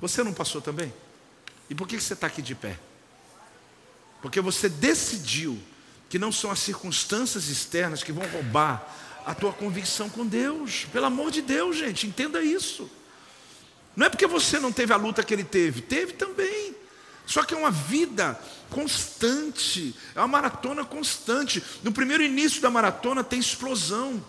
[0.00, 0.94] Você não passou também?
[1.68, 2.78] E por que você está aqui de pé?
[4.22, 5.58] Porque você decidiu
[6.08, 8.86] que não são as circunstâncias externas que vão roubar
[9.26, 10.86] a tua convicção com Deus.
[10.92, 12.90] Pelo amor de Deus, gente, entenda isso.
[13.94, 16.74] Não é porque você não teve a luta que ele teve, teve também.
[17.28, 21.62] Só que é uma vida constante, é uma maratona constante.
[21.82, 24.24] No primeiro início da maratona tem explosão.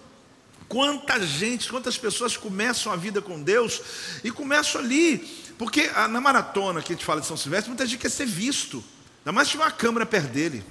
[0.68, 3.82] Quanta gente, quantas pessoas começam a vida com Deus
[4.22, 5.18] e começam ali,
[5.58, 8.84] porque na maratona que a gente fala de São Silvestre, muita gente quer ser visto,
[9.20, 10.64] ainda mais se tiver uma câmera perto dele.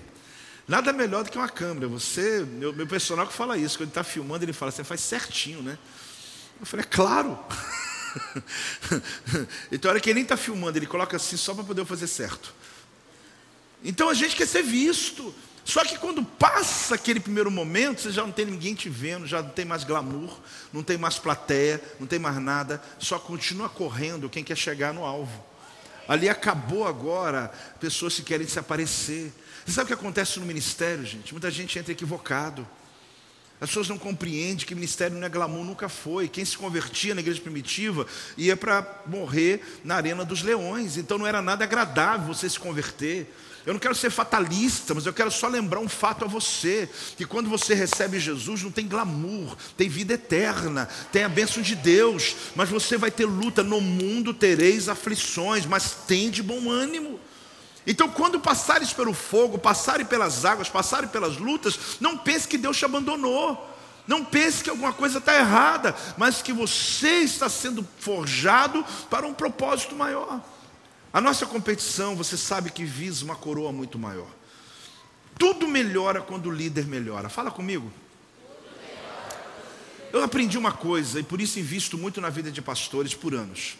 [0.68, 1.88] Nada melhor do que uma câmera.
[1.88, 5.00] Você, meu, meu personal que fala isso, quando ele está filmando, ele fala, você faz
[5.00, 5.78] certinho, né?
[6.60, 7.38] Eu falei, é claro.
[9.70, 12.06] então, a hora que ele nem está filmando, ele coloca assim só para poder fazer
[12.06, 12.54] certo.
[13.84, 15.34] Então a gente quer ser visto.
[15.64, 19.42] Só que quando passa aquele primeiro momento, você já não tem ninguém te vendo, já
[19.42, 20.40] não tem mais glamour,
[20.72, 25.04] não tem mais plateia, não tem mais nada, só continua correndo quem quer chegar no
[25.04, 25.44] alvo.
[26.08, 29.30] Ali acabou agora, pessoas que querem se aparecer.
[29.66, 31.34] Você sabe o que acontece no ministério, gente?
[31.34, 32.66] Muita gente entra equivocado.
[33.60, 36.28] As pessoas não compreendem que ministério não é glamour, nunca foi.
[36.28, 38.06] Quem se convertia na igreja primitiva
[38.36, 40.96] ia para morrer na arena dos leões.
[40.96, 43.26] Então não era nada agradável você se converter.
[43.66, 47.26] Eu não quero ser fatalista, mas eu quero só lembrar um fato a você: que
[47.26, 52.34] quando você recebe Jesus, não tem glamour, tem vida eterna, tem a bênção de Deus,
[52.54, 53.62] mas você vai ter luta.
[53.62, 57.20] No mundo tereis aflições, mas tem de bom ânimo.
[57.90, 62.76] Então, quando passares pelo fogo, passarem pelas águas, passarem pelas lutas, não pense que Deus
[62.76, 63.66] te abandonou.
[64.06, 69.32] Não pense que alguma coisa está errada, mas que você está sendo forjado para um
[69.32, 70.38] propósito maior.
[71.10, 74.28] A nossa competição, você sabe que visa uma coroa muito maior.
[75.38, 77.30] Tudo melhora quando o líder melhora.
[77.30, 77.90] Fala comigo.
[80.12, 83.78] Eu aprendi uma coisa e por isso invisto muito na vida de pastores por anos.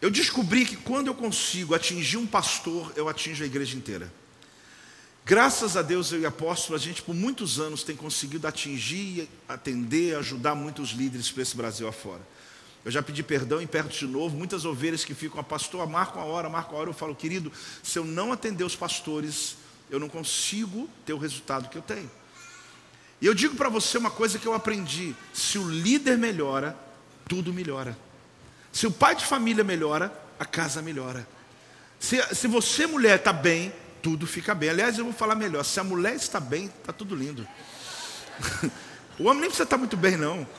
[0.00, 4.12] Eu descobri que quando eu consigo atingir um pastor, eu atingo a igreja inteira.
[5.24, 10.16] Graças a Deus, eu e apóstolo, a gente por muitos anos tem conseguido atingir, atender,
[10.16, 12.22] ajudar muitos líderes para esse Brasil afora.
[12.84, 16.20] Eu já pedi perdão e perto de novo, muitas ovelhas que ficam, a pastor, marca
[16.20, 19.56] a hora, marca a hora, eu falo, querido, se eu não atender os pastores,
[19.90, 22.10] eu não consigo ter o resultado que eu tenho.
[23.20, 26.74] E eu digo para você uma coisa que eu aprendi: se o líder melhora,
[27.28, 27.98] tudo melhora.
[28.72, 31.26] Se o pai de família melhora, a casa melhora.
[31.98, 34.70] Se, se você, mulher, está bem, tudo fica bem.
[34.70, 37.46] Aliás, eu vou falar melhor: se a mulher está bem, está tudo lindo.
[39.18, 40.46] o homem nem precisa estar muito bem, não.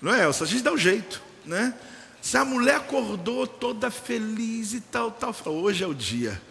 [0.00, 0.42] Não é, Elsa?
[0.42, 1.72] A gente dá um jeito, né?
[2.20, 6.42] Se a mulher acordou toda feliz e tal, tal, fala, hoje é o dia.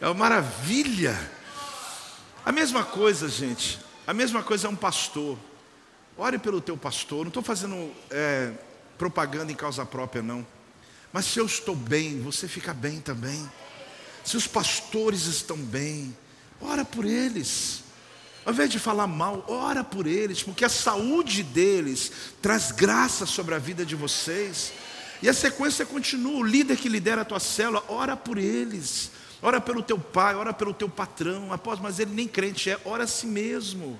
[0.00, 1.14] É uma maravilha.
[2.46, 3.78] A mesma coisa, gente.
[4.06, 5.38] A mesma coisa é um pastor.
[6.16, 7.20] Ore pelo teu pastor.
[7.20, 8.52] Não estou fazendo é,
[8.98, 10.46] propaganda em causa própria, não.
[11.12, 13.48] Mas se eu estou bem, você fica bem também.
[14.24, 16.16] Se os pastores estão bem,
[16.60, 17.84] ora por eles.
[18.44, 23.54] Ao invés de falar mal, ora por eles, porque a saúde deles traz graça sobre
[23.54, 24.72] a vida de vocês.
[25.22, 29.10] E a sequência continua: o líder que lidera a tua célula, ora por eles.
[29.40, 31.52] ora pelo teu pai, ora pelo teu patrão.
[31.52, 33.98] Após, mas ele nem crente é, ora a si mesmo.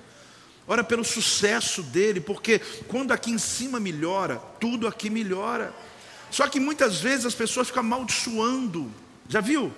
[0.67, 5.73] Ora pelo sucesso dele, porque quando aqui em cima melhora, tudo aqui melhora.
[6.31, 8.91] Só que muitas vezes as pessoas ficam amaldiçoando.
[9.29, 9.71] Já viu?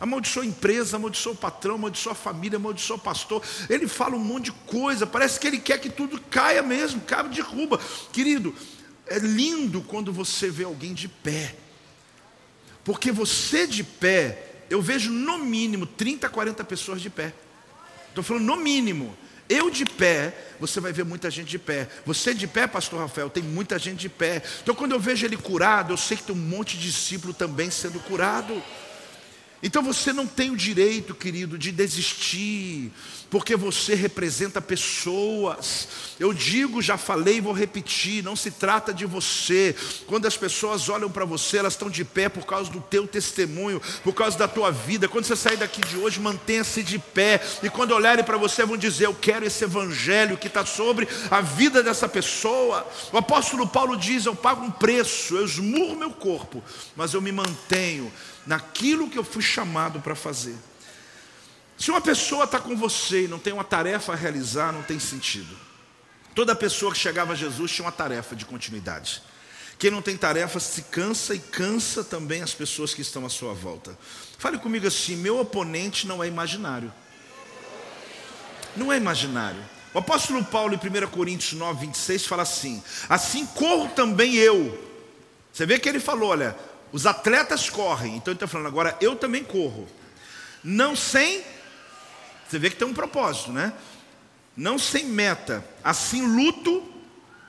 [0.00, 3.40] Amaldiçoa a empresa, amaldiçoa o patrão, amaldiçoa a família, amaldiçoa o pastor.
[3.70, 7.28] Ele fala um monte de coisa, parece que ele quer que tudo caia mesmo, caia,
[7.28, 7.78] derruba.
[8.12, 8.52] Querido,
[9.06, 11.54] é lindo quando você vê alguém de pé.
[12.84, 17.32] Porque você de pé, eu vejo no mínimo 30, 40 pessoas de pé.
[18.08, 19.16] Estou falando no mínimo.
[19.52, 21.86] Eu de pé, você vai ver muita gente de pé.
[22.06, 24.42] Você de pé, pastor Rafael, tem muita gente de pé.
[24.62, 27.70] Então quando eu vejo ele curado, eu sei que tem um monte de discípulo também
[27.70, 28.62] sendo curado.
[29.62, 32.90] Então você não tem o direito, querido, de desistir,
[33.30, 35.88] porque você representa pessoas.
[36.18, 39.74] Eu digo, já falei e vou repetir: não se trata de você.
[40.08, 43.80] Quando as pessoas olham para você, elas estão de pé por causa do teu testemunho,
[44.02, 45.08] por causa da tua vida.
[45.08, 47.40] Quando você sair daqui de hoje, mantenha-se de pé.
[47.62, 51.40] E quando olharem para você, vão dizer: Eu quero esse evangelho que está sobre a
[51.40, 52.84] vida dessa pessoa.
[53.12, 56.60] O apóstolo Paulo diz: Eu pago um preço, eu esmurro meu corpo,
[56.96, 58.12] mas eu me mantenho
[58.46, 60.56] naquilo que eu fui chamado para fazer.
[61.78, 64.98] Se uma pessoa está com você e não tem uma tarefa a realizar, não tem
[64.98, 65.56] sentido.
[66.34, 69.22] Toda pessoa que chegava a Jesus tinha uma tarefa de continuidade.
[69.78, 73.52] Quem não tem tarefa se cansa e cansa também as pessoas que estão à sua
[73.52, 73.98] volta.
[74.38, 76.92] Fale comigo assim: meu oponente não é imaginário.
[78.76, 79.60] Não é imaginário.
[79.92, 84.90] O apóstolo Paulo, em 1 Coríntios 9, 26, fala assim: Assim corro também eu.
[85.52, 86.56] Você vê que ele falou: olha,
[86.92, 89.88] os atletas correm, então ele está falando, agora eu também corro.
[90.62, 91.42] Não sem,
[92.48, 93.72] você vê que tem um propósito, né?
[94.56, 96.86] Não sem meta, assim luto,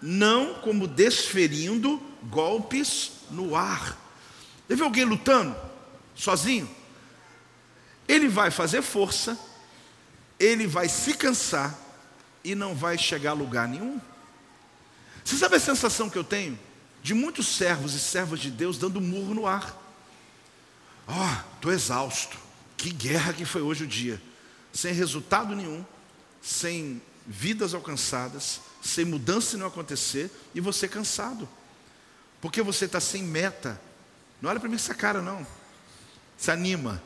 [0.02, 3.98] não como desferindo golpes no ar.
[4.68, 5.56] Você vê alguém lutando,
[6.16, 6.70] sozinho?
[8.08, 9.38] Ele vai fazer força,
[10.39, 11.78] ele vai se cansar
[12.44, 14.00] e não vai chegar a lugar nenhum.
[15.24, 16.58] Você sabe a sensação que eu tenho?
[17.04, 19.78] De muitos servos e servas de Deus dando murro no ar.
[21.06, 22.38] Ó, oh, estou exausto.
[22.78, 24.22] Que guerra que foi hoje o dia.
[24.72, 25.86] Sem resultado nenhum,
[26.41, 31.47] sem vidas alcançadas, sem mudança não acontecer e você cansado.
[32.41, 33.80] Porque você está sem meta.
[34.41, 35.45] Não olha para mim essa cara, não.
[36.38, 37.01] Se anima.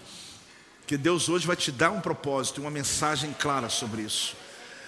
[0.85, 4.35] Que Deus hoje vai te dar um propósito, uma mensagem clara sobre isso.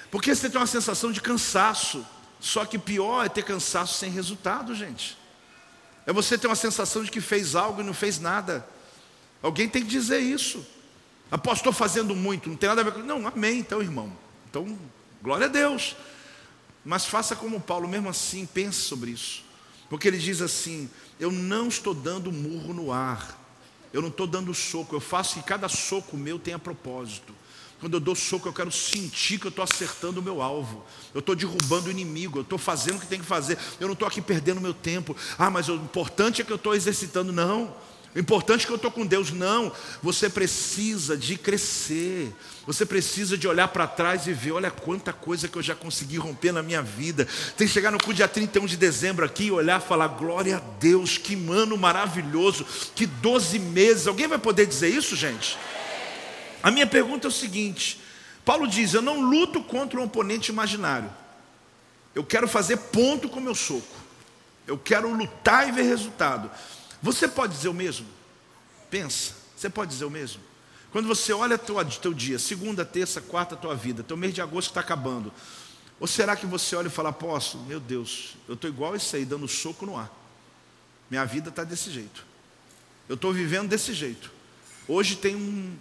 [0.10, 2.05] Porque você tem uma sensação de cansaço.
[2.40, 5.18] Só que pior é ter cansaço sem resultado, gente.
[6.06, 8.66] É você ter uma sensação de que fez algo e não fez nada.
[9.42, 10.66] Alguém tem que dizer isso.
[11.32, 13.00] Apostou fazendo muito, não tem nada a ver com.
[13.00, 14.12] Não, amém, então, irmão.
[14.50, 14.78] Então,
[15.22, 15.96] glória a Deus.
[16.84, 19.44] Mas faça como Paulo, mesmo assim, pense sobre isso.
[19.90, 23.38] Porque ele diz assim: Eu não estou dando murro no ar,
[23.94, 27.36] eu não estou dando soco, eu faço que cada soco meu tenha propósito.
[27.80, 30.84] Quando eu dou soco, eu quero sentir que eu estou acertando o meu alvo.
[31.14, 33.58] Eu estou derrubando o inimigo, eu estou fazendo o que tem que fazer.
[33.80, 35.16] Eu não estou aqui perdendo meu tempo.
[35.38, 37.32] Ah, mas o importante é que eu estou exercitando.
[37.32, 37.74] Não.
[38.14, 39.32] O importante é que eu estou com Deus.
[39.32, 39.72] Não.
[40.04, 42.36] Você precisa de crescer.
[42.68, 46.18] Você precisa de olhar para trás e ver, olha quanta coisa que eu já consegui
[46.18, 47.26] romper na minha vida.
[47.56, 50.60] Tem que chegar no dia 31 de dezembro aqui e olhar e falar, glória a
[50.60, 54.06] Deus, que mano maravilhoso, que 12 meses.
[54.06, 55.58] Alguém vai poder dizer isso, gente?
[56.62, 57.99] A minha pergunta é o seguinte:
[58.43, 61.10] Paulo diz: Eu não luto contra um oponente imaginário.
[62.14, 63.95] Eu quero fazer ponto com meu soco.
[64.68, 66.49] Eu quero lutar e ver resultado.
[67.01, 68.05] Você pode dizer o mesmo?
[68.89, 70.41] Pensa, você pode dizer o mesmo?
[70.91, 74.70] Quando você olha teu, teu dia, segunda, terça, quarta, tua vida, teu mês de agosto
[74.70, 75.32] está acabando.
[75.99, 79.26] Ou será que você olha e fala, apóstolo, meu Deus, eu estou igual esse aí,
[79.26, 80.10] dando soco no ar.
[81.10, 82.26] Minha vida está desse jeito.
[83.07, 84.32] Eu estou vivendo desse jeito.
[84.88, 85.78] Hoje tem um,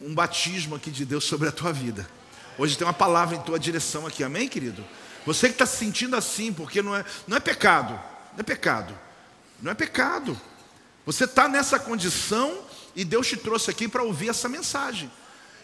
[0.00, 2.08] um batismo aqui de Deus sobre a tua vida.
[2.58, 4.84] Hoje tem uma palavra em tua direção aqui, amém, querido?
[5.26, 7.92] Você que está se sentindo assim, porque não é, não é pecado,
[8.32, 8.96] não é pecado,
[9.60, 10.38] não é pecado.
[11.06, 12.58] Você está nessa condição
[12.94, 15.10] e Deus te trouxe aqui para ouvir essa mensagem.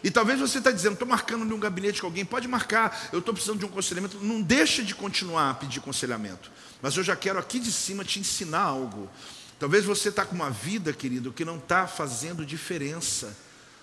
[0.02, 3.34] E talvez você está dizendo, estou marcando num gabinete com alguém, pode marcar, eu estou
[3.34, 4.18] precisando de um aconselhamento.
[4.18, 6.50] Não deixe de continuar a pedir aconselhamento.
[6.80, 9.10] Mas eu já quero aqui de cima te ensinar algo.
[9.58, 13.36] Talvez você está com uma vida, querido, que não está fazendo diferença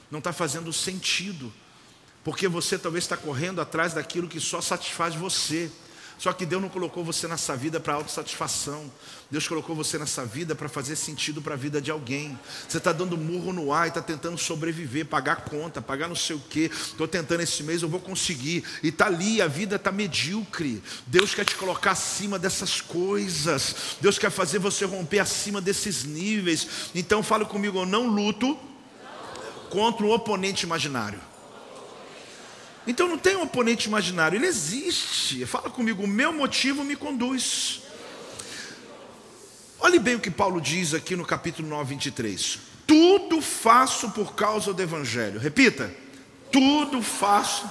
[0.10, 1.52] não está fazendo sentido,
[2.24, 5.72] porque você talvez está correndo atrás daquilo que só satisfaz você.
[6.18, 8.92] Só que Deus não colocou você nessa vida para autossatisfação.
[9.30, 12.38] Deus colocou você nessa vida para fazer sentido para a vida de alguém.
[12.68, 16.36] Você está dando murro no ar e está tentando sobreviver, pagar conta, pagar não sei
[16.36, 16.72] o quê.
[16.74, 18.64] Estou tentando esse mês, eu vou conseguir.
[18.82, 20.82] E está ali, a vida está medíocre.
[21.06, 23.98] Deus quer te colocar acima dessas coisas.
[24.02, 26.68] Deus quer fazer você romper acima desses níveis.
[26.96, 28.58] Então fala comigo, eu não luto
[29.70, 31.20] contra o oponente imaginário.
[32.86, 35.46] Então não tem um oponente imaginário, ele existe.
[35.46, 37.82] Fala comigo, o meu motivo me conduz.
[39.80, 42.60] Olhe bem o que Paulo diz aqui no capítulo 9, 23.
[42.88, 45.40] Tudo faço por causa do Evangelho.
[45.40, 45.94] Repita.
[46.52, 47.70] Tudo faço.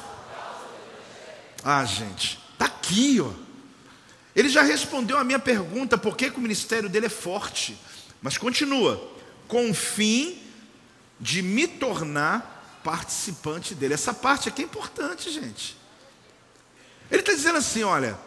[1.65, 3.31] Ah, gente, está aqui, ó.
[4.37, 7.77] Ele já respondeu a minha pergunta, por que, que o ministério dele é forte.
[8.21, 9.11] Mas continua,
[9.49, 10.39] com o fim
[11.19, 13.95] de me tornar participante dele.
[13.95, 15.77] Essa parte aqui é importante, gente.
[17.11, 18.19] Ele está dizendo assim: olha,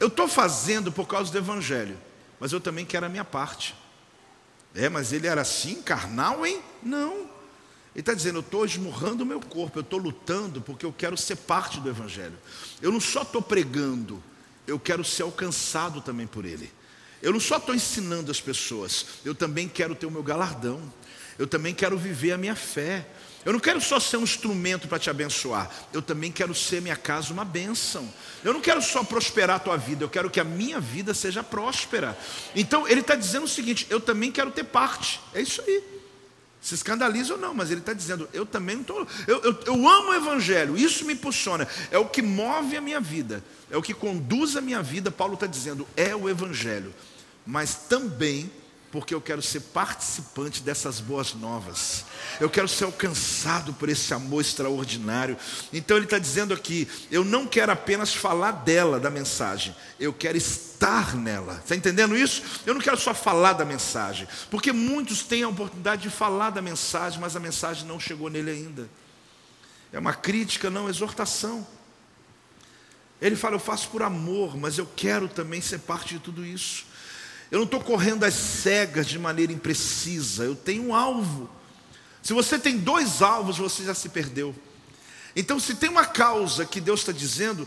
[0.00, 1.98] eu estou fazendo por causa do Evangelho
[2.40, 3.74] mas eu também quero a minha parte.
[4.74, 6.62] É, mas ele era assim, carnal, hein?
[6.82, 7.28] Não.
[7.94, 11.16] Ele está dizendo, eu estou esmurrando o meu corpo, eu estou lutando porque eu quero
[11.16, 12.38] ser parte do Evangelho.
[12.80, 14.22] Eu não só estou pregando,
[14.66, 16.70] eu quero ser alcançado também por ele.
[17.20, 20.80] Eu não só estou ensinando as pessoas, eu também quero ter o meu galardão.
[21.38, 23.06] Eu também quero viver a minha fé.
[23.44, 26.96] Eu não quero só ser um instrumento para te abençoar, eu também quero ser minha
[26.96, 28.06] casa uma bênção.
[28.44, 31.42] Eu não quero só prosperar a tua vida, eu quero que a minha vida seja
[31.42, 32.18] próspera.
[32.54, 35.20] Então ele está dizendo o seguinte: eu também quero ter parte.
[35.32, 35.82] É isso aí.
[36.60, 39.06] Se escandaliza ou não, mas ele está dizendo: eu também não estou.
[39.26, 43.00] Eu, eu, eu amo o Evangelho, isso me impulsiona, é o que move a minha
[43.00, 45.10] vida, é o que conduz a minha vida.
[45.10, 46.92] Paulo está dizendo: é o Evangelho,
[47.46, 48.50] mas também
[48.90, 52.04] porque eu quero ser participante dessas boas novas.
[52.40, 55.36] Eu quero ser alcançado por esse amor extraordinário.
[55.72, 60.38] Então ele está dizendo aqui: eu não quero apenas falar dela, da mensagem, eu quero
[60.38, 61.60] estar nela.
[61.62, 62.42] Está entendendo isso?
[62.64, 66.62] Eu não quero só falar da mensagem, porque muitos têm a oportunidade de falar da
[66.62, 68.88] mensagem, mas a mensagem não chegou nele ainda.
[69.92, 71.66] É uma crítica, não exortação.
[73.20, 76.87] Ele fala: eu faço por amor, mas eu quero também ser parte de tudo isso.
[77.50, 81.48] Eu não estou correndo às cegas de maneira imprecisa, eu tenho um alvo.
[82.22, 84.54] Se você tem dois alvos, você já se perdeu.
[85.34, 87.66] Então, se tem uma causa que Deus está dizendo,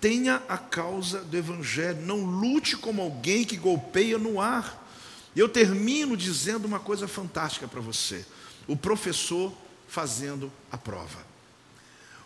[0.00, 4.88] tenha a causa do Evangelho, não lute como alguém que golpeia no ar.
[5.36, 8.26] Eu termino dizendo uma coisa fantástica para você:
[8.66, 9.52] o professor
[9.86, 11.24] fazendo a prova.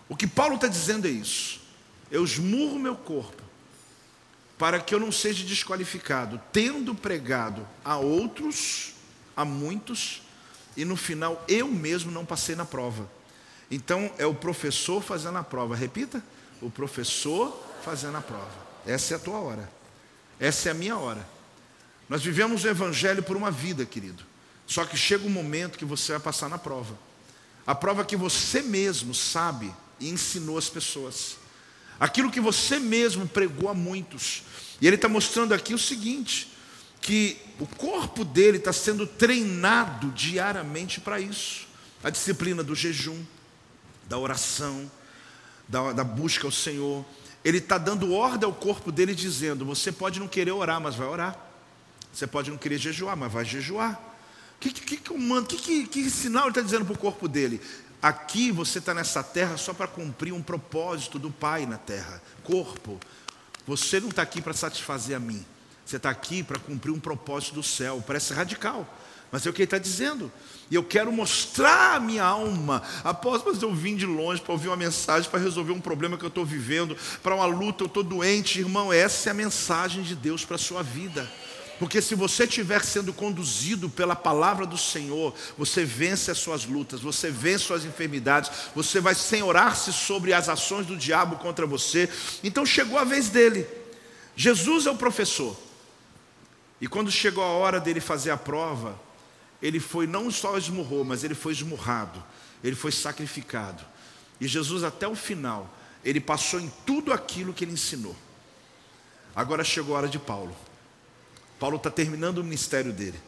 [0.08, 1.60] O que Paulo está dizendo é isso.
[2.10, 3.43] Eu esmurro meu corpo
[4.58, 8.94] para que eu não seja desqualificado, tendo pregado a outros,
[9.36, 10.22] a muitos,
[10.76, 13.08] e no final eu mesmo não passei na prova.
[13.70, 15.74] Então é o professor fazendo a prova.
[15.74, 16.22] Repita:
[16.60, 18.64] o professor fazendo a prova.
[18.86, 19.70] Essa é a tua hora.
[20.38, 21.26] Essa é a minha hora.
[22.08, 24.24] Nós vivemos o evangelho por uma vida, querido.
[24.66, 26.98] Só que chega um momento que você vai passar na prova.
[27.66, 31.36] A prova que você mesmo sabe e ensinou as pessoas.
[31.98, 34.42] Aquilo que você mesmo pregou a muitos.
[34.80, 36.52] E ele está mostrando aqui o seguinte:
[37.00, 41.66] que o corpo dele está sendo treinado diariamente para isso.
[42.02, 43.22] A disciplina do jejum,
[44.08, 44.90] da oração,
[45.68, 47.04] da, da busca ao Senhor.
[47.44, 51.06] Ele está dando ordem ao corpo dele, dizendo: Você pode não querer orar, mas vai
[51.06, 51.38] orar.
[52.12, 54.00] Você pode não querer jejuar, mas vai jejuar.
[54.60, 57.60] Que, que, que, que, que, que sinal ele está dizendo para o corpo dele?
[58.04, 62.20] Aqui você está nessa terra só para cumprir um propósito do Pai na terra.
[62.42, 63.00] Corpo.
[63.66, 65.42] Você não está aqui para satisfazer a mim.
[65.86, 68.04] Você está aqui para cumprir um propósito do céu.
[68.06, 68.86] Parece radical.
[69.32, 70.30] Mas é o que ele está dizendo.
[70.70, 72.82] E eu quero mostrar a minha alma.
[73.02, 76.24] Após, mas eu vim de longe para ouvir uma mensagem, para resolver um problema que
[76.24, 78.60] eu estou vivendo, para uma luta, eu estou doente.
[78.60, 81.26] Irmão, essa é a mensagem de Deus para a sua vida.
[81.78, 87.00] Porque se você estiver sendo conduzido pela palavra do Senhor, você vence as suas lutas,
[87.00, 92.08] você vence suas enfermidades, você vai senhorar-se sobre as ações do diabo contra você.
[92.42, 93.66] Então chegou a vez dele.
[94.36, 95.56] Jesus é o professor.
[96.80, 99.00] E quando chegou a hora dele fazer a prova,
[99.60, 102.22] ele foi não só esmurrou, mas ele foi esmurrado,
[102.62, 103.84] ele foi sacrificado.
[104.40, 108.14] E Jesus até o final, ele passou em tudo aquilo que ele ensinou.
[109.34, 110.54] Agora chegou a hora de Paulo.
[111.64, 113.18] Paulo está terminando o ministério dele.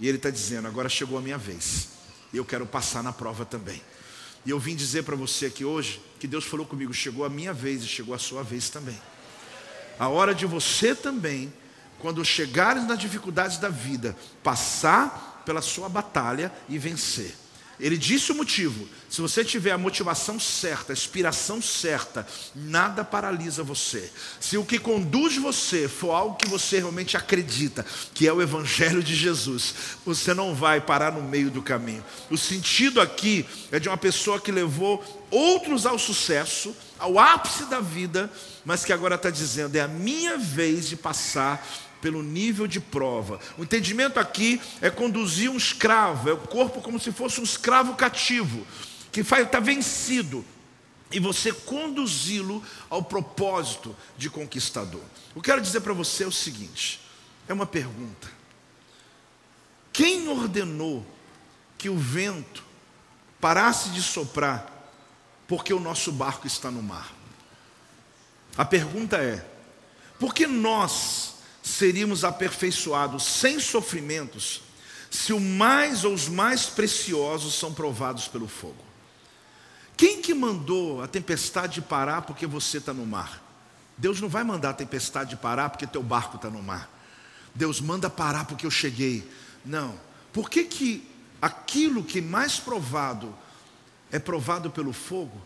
[0.00, 1.88] E ele está dizendo: agora chegou a minha vez.
[2.32, 3.82] E eu quero passar na prova também.
[4.46, 7.52] E eu vim dizer para você aqui hoje que Deus falou comigo: chegou a minha
[7.52, 8.98] vez e chegou a sua vez também.
[9.98, 11.52] A hora de você também,
[11.98, 17.36] quando chegares nas dificuldades da vida, passar pela sua batalha e vencer.
[17.82, 18.88] Ele disse o motivo.
[19.10, 22.24] Se você tiver a motivação certa, a inspiração certa,
[22.54, 24.08] nada paralisa você.
[24.38, 29.02] Se o que conduz você for algo que você realmente acredita, que é o Evangelho
[29.02, 29.74] de Jesus,
[30.06, 32.04] você não vai parar no meio do caminho.
[32.30, 37.80] O sentido aqui é de uma pessoa que levou outros ao sucesso, ao ápice da
[37.80, 38.30] vida,
[38.64, 41.66] mas que agora está dizendo: é a minha vez de passar
[42.02, 43.38] pelo nível de prova.
[43.56, 47.94] O entendimento aqui é conduzir um escravo, é o corpo como se fosse um escravo
[47.94, 48.66] cativo.
[49.12, 50.42] que está vencido,
[51.10, 55.02] e você conduzi-lo ao propósito de conquistador.
[55.36, 56.98] Eu quero dizer para você o seguinte:
[57.46, 58.30] é uma pergunta.
[59.92, 61.06] Quem ordenou
[61.76, 62.64] que o vento
[63.38, 64.66] parasse de soprar
[65.46, 67.12] porque o nosso barco está no mar?
[68.56, 69.46] A pergunta é:
[70.18, 71.31] por que nós
[71.62, 74.62] seríamos aperfeiçoados sem sofrimentos
[75.10, 78.84] se o mais ou os mais preciosos são provados pelo fogo?
[79.96, 83.40] Quem que mandou a tempestade parar porque você está no mar?
[83.96, 86.90] Deus não vai mandar a tempestade parar porque teu barco está no mar.
[87.54, 89.30] Deus manda parar porque eu cheguei.
[89.64, 89.94] Não.
[90.32, 91.08] Por que, que
[91.40, 93.32] aquilo que mais provado
[94.10, 95.40] é provado pelo fogo?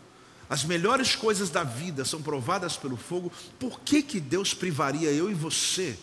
[0.49, 3.33] As melhores coisas da vida são provadas pelo fogo.
[3.59, 5.99] Por que, que Deus privaria eu e você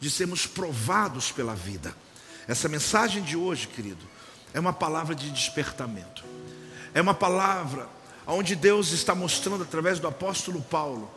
[0.00, 1.94] de sermos provados pela vida?
[2.48, 4.04] Essa mensagem de hoje, querido,
[4.52, 6.24] é uma palavra de despertamento.
[6.92, 7.88] É uma palavra
[8.26, 11.10] onde Deus está mostrando através do apóstolo Paulo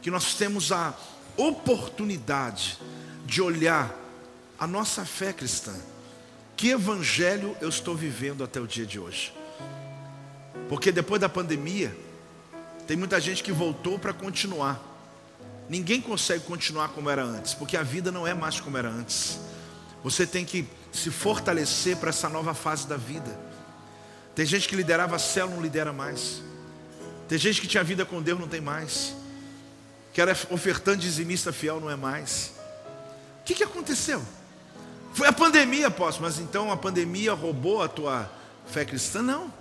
[0.00, 0.94] que nós temos a
[1.36, 2.78] oportunidade
[3.24, 3.94] de olhar
[4.58, 5.74] a nossa fé cristã.
[6.56, 9.32] Que evangelho eu estou vivendo até o dia de hoje?
[10.68, 11.96] Porque depois da pandemia,
[12.86, 14.80] tem muita gente que voltou para continuar.
[15.68, 19.38] Ninguém consegue continuar como era antes, porque a vida não é mais como era antes.
[20.02, 23.38] Você tem que se fortalecer para essa nova fase da vida.
[24.34, 26.42] Tem gente que liderava a célula, não lidera mais.
[27.28, 29.14] Tem gente que tinha vida com Deus, não tem mais.
[30.12, 32.52] Que era ofertante dizimista fiel, não é mais.
[33.40, 34.22] O que, que aconteceu?
[35.14, 38.30] Foi a pandemia, apóstolo, mas então a pandemia roubou a tua
[38.66, 39.22] fé cristã?
[39.22, 39.52] Não.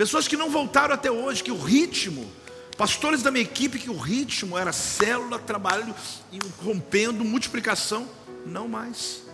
[0.00, 2.26] Pessoas que não voltaram até hoje, que o ritmo,
[2.78, 5.94] pastores da minha equipe, que o ritmo era célula, trabalho,
[6.64, 8.08] rompendo, multiplicação.
[8.46, 9.24] Não mais.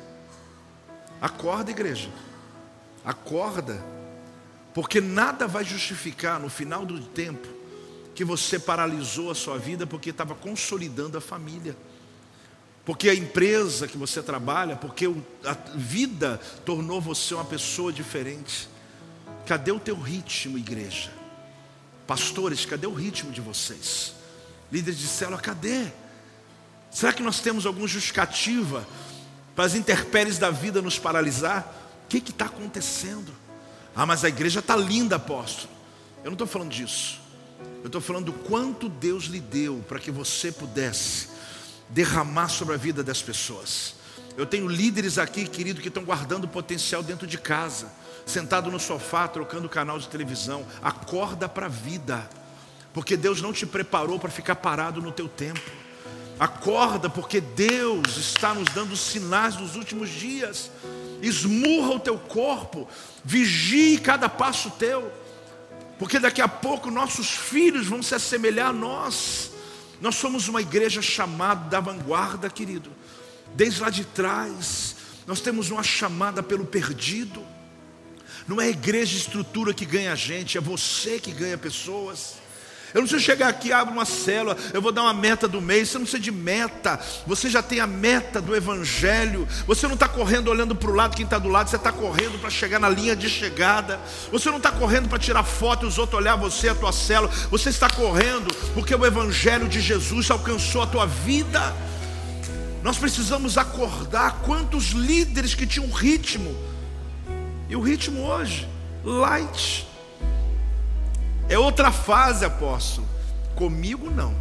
[1.20, 2.10] Acorda, igreja.
[3.04, 3.80] Acorda.
[4.74, 7.46] Porque nada vai justificar no final do tempo
[8.12, 11.76] que você paralisou a sua vida porque estava consolidando a família.
[12.84, 15.06] Porque a empresa que você trabalha, porque
[15.44, 18.68] a vida tornou você uma pessoa diferente.
[19.46, 21.10] Cadê o teu ritmo, igreja?
[22.06, 24.14] Pastores, cadê o ritmo de vocês?
[24.70, 25.86] Líderes de célula, cadê?
[26.90, 28.86] Será que nós temos alguma justificativa
[29.54, 31.64] para as intempéries da vida nos paralisar?
[32.04, 33.32] O que está acontecendo?
[33.94, 35.72] Ah, mas a igreja está linda, apóstolo.
[36.18, 37.20] Eu não estou falando disso.
[37.82, 41.28] Eu estou falando do quanto Deus lhe deu para que você pudesse
[41.88, 43.94] derramar sobre a vida das pessoas.
[44.36, 47.90] Eu tenho líderes aqui, querido, que estão guardando potencial dentro de casa
[48.26, 50.66] sentado no sofá, trocando canal de televisão.
[50.82, 52.28] Acorda para a vida,
[52.92, 55.60] porque Deus não te preparou para ficar parado no teu tempo.
[56.38, 60.70] Acorda, porque Deus está nos dando sinais dos últimos dias.
[61.22, 62.86] Esmurra o teu corpo,
[63.24, 65.10] vigie cada passo teu,
[65.98, 69.52] porque daqui a pouco nossos filhos vão se assemelhar a nós.
[69.98, 72.90] Nós somos uma igreja chamada da vanguarda, querido.
[73.54, 74.96] Desde lá de trás,
[75.26, 77.42] nós temos uma chamada pelo perdido.
[78.46, 82.34] Não é a igreja estrutura que ganha gente, é você que ganha pessoas.
[82.94, 85.88] Eu não preciso chegar aqui, abro uma célula, eu vou dar uma meta do mês.
[85.88, 89.46] Você não precisa de meta, você já tem a meta do Evangelho.
[89.66, 92.40] Você não está correndo olhando para o lado, quem está do lado, você está correndo
[92.40, 94.00] para chegar na linha de chegada.
[94.30, 97.30] Você não está correndo para tirar foto e os outros olhar você, a tua célula.
[97.50, 101.74] Você está correndo porque o Evangelho de Jesus alcançou a tua vida.
[102.82, 106.56] Nós precisamos acordar quantos líderes que tinham ritmo
[107.68, 108.68] e o ritmo hoje,
[109.04, 109.86] light.
[111.48, 113.06] É outra fase, apóstolo.
[113.54, 114.34] Comigo não,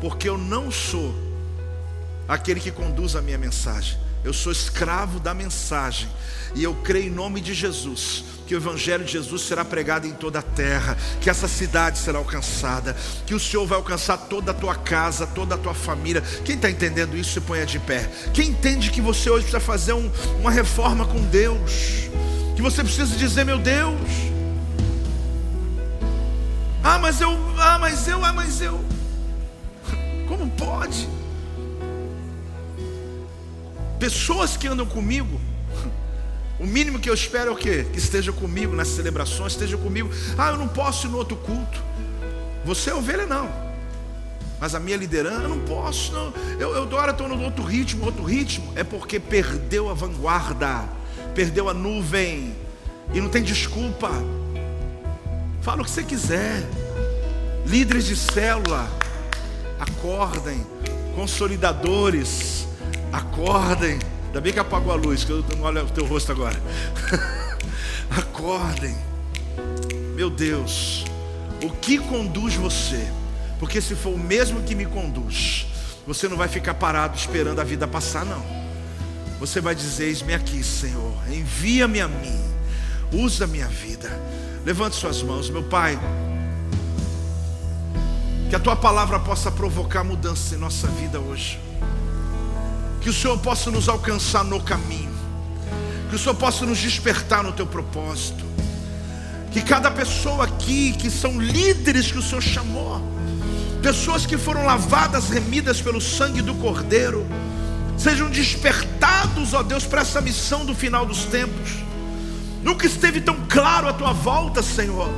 [0.00, 1.14] porque eu não sou
[2.26, 3.98] aquele que conduz a minha mensagem.
[4.22, 6.08] Eu sou escravo da mensagem.
[6.54, 10.12] E eu creio em nome de Jesus que o Evangelho de Jesus será pregado em
[10.12, 14.54] toda a terra, que essa cidade será alcançada, que o Senhor vai alcançar toda a
[14.54, 16.20] tua casa, toda a tua família.
[16.44, 18.10] Quem está entendendo isso, se ponha de pé.
[18.34, 22.10] Quem entende que você hoje precisa fazer um, uma reforma com Deus?
[22.60, 23.98] Que você precisa dizer, meu Deus.
[26.84, 28.78] Ah, mas eu, ah, mas eu, ah, mas eu.
[30.28, 31.08] Como pode?
[33.98, 35.40] Pessoas que andam comigo,
[36.60, 37.86] o mínimo que eu espero é o quê?
[37.90, 40.10] Que esteja comigo nas celebrações, esteja comigo.
[40.36, 41.82] Ah, eu não posso ir no outro culto.
[42.66, 43.50] Você é ovelha, não.
[44.60, 46.30] Mas a minha liderança, eu não posso, não.
[46.58, 48.70] Eu, eu agora estou no outro ritmo, outro ritmo.
[48.76, 50.99] É porque perdeu a vanguarda
[51.34, 52.54] perdeu a nuvem
[53.12, 54.10] e não tem desculpa.
[55.62, 56.62] Fala o que você quiser.
[57.66, 58.88] Líderes de célula,
[59.78, 60.66] acordem.
[61.14, 62.66] Consolidadores,
[63.12, 63.98] acordem.
[64.26, 66.60] Ainda bem que apagou a luz, que eu não olho o teu rosto agora.
[68.16, 68.96] acordem.
[70.14, 71.04] meu Deus,
[71.62, 73.08] o que conduz você?
[73.58, 75.66] Porque se for o mesmo que me conduz,
[76.06, 78.59] você não vai ficar parado esperando a vida passar, não.
[79.40, 82.40] Você vai dizer: Eis-me aqui, Senhor, envia-me a mim,
[83.10, 84.10] usa minha vida.
[84.66, 85.98] Levante suas mãos, meu Pai.
[88.50, 91.58] Que a tua palavra possa provocar mudança em nossa vida hoje.
[93.00, 95.10] Que o Senhor possa nos alcançar no caminho.
[96.10, 98.44] Que o Senhor possa nos despertar no teu propósito.
[99.52, 103.00] Que cada pessoa aqui, que são líderes que o Senhor chamou,
[103.82, 107.26] pessoas que foram lavadas, remidas pelo sangue do Cordeiro,
[108.00, 111.70] sejam despertados, ó Deus, para essa missão do final dos tempos.
[112.62, 115.10] Nunca esteve tão claro a tua volta, Senhor.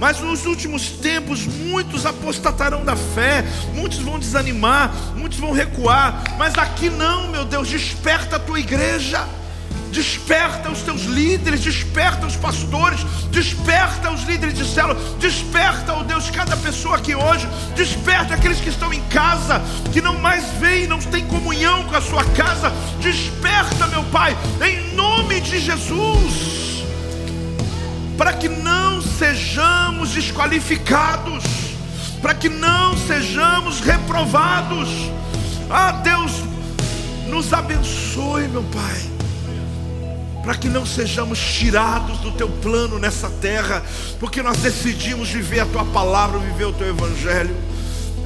[0.00, 6.24] Mas nos últimos tempos, muitos apostatarão da fé, muitos vão desanimar, muitos vão recuar.
[6.36, 9.24] Mas aqui não, meu Deus, desperta a tua igreja.
[9.92, 13.00] Desperta os teus líderes, desperta os pastores,
[13.30, 17.46] desperta os líderes de célula, desperta, oh Deus, cada pessoa aqui hoje,
[17.76, 19.60] desperta aqueles que estão em casa,
[19.92, 24.34] que não mais veem, não têm comunhão com a sua casa, desperta, meu Pai,
[24.66, 26.84] em nome de Jesus,
[28.16, 31.44] para que não sejamos desqualificados,
[32.22, 34.88] para que não sejamos reprovados.
[35.68, 36.32] Ah, Deus,
[37.28, 39.11] nos abençoe, meu Pai
[40.42, 43.82] para que não sejamos tirados do teu plano nessa terra,
[44.18, 47.54] porque nós decidimos viver a tua palavra, viver o teu evangelho.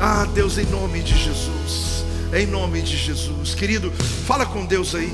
[0.01, 3.93] Ah, Deus, em nome de Jesus, em nome de Jesus, querido,
[4.27, 5.13] fala com Deus aí.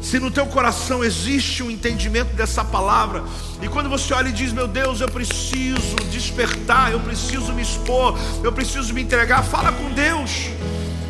[0.00, 3.24] Se no teu coração existe um entendimento dessa palavra,
[3.60, 8.16] e quando você olha e diz, meu Deus, eu preciso despertar, eu preciso me expor,
[8.42, 10.30] eu preciso me entregar, fala com Deus.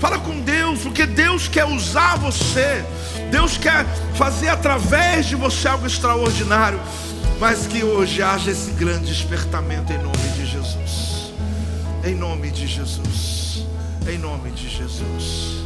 [0.00, 2.84] Fala com Deus, porque Deus quer usar você.
[3.30, 6.80] Deus quer fazer através de você algo extraordinário.
[7.40, 11.32] Mas que hoje haja esse grande despertamento em nome de Jesus.
[12.04, 13.66] Em nome de Jesus.
[14.08, 15.65] Em nome de Jesus.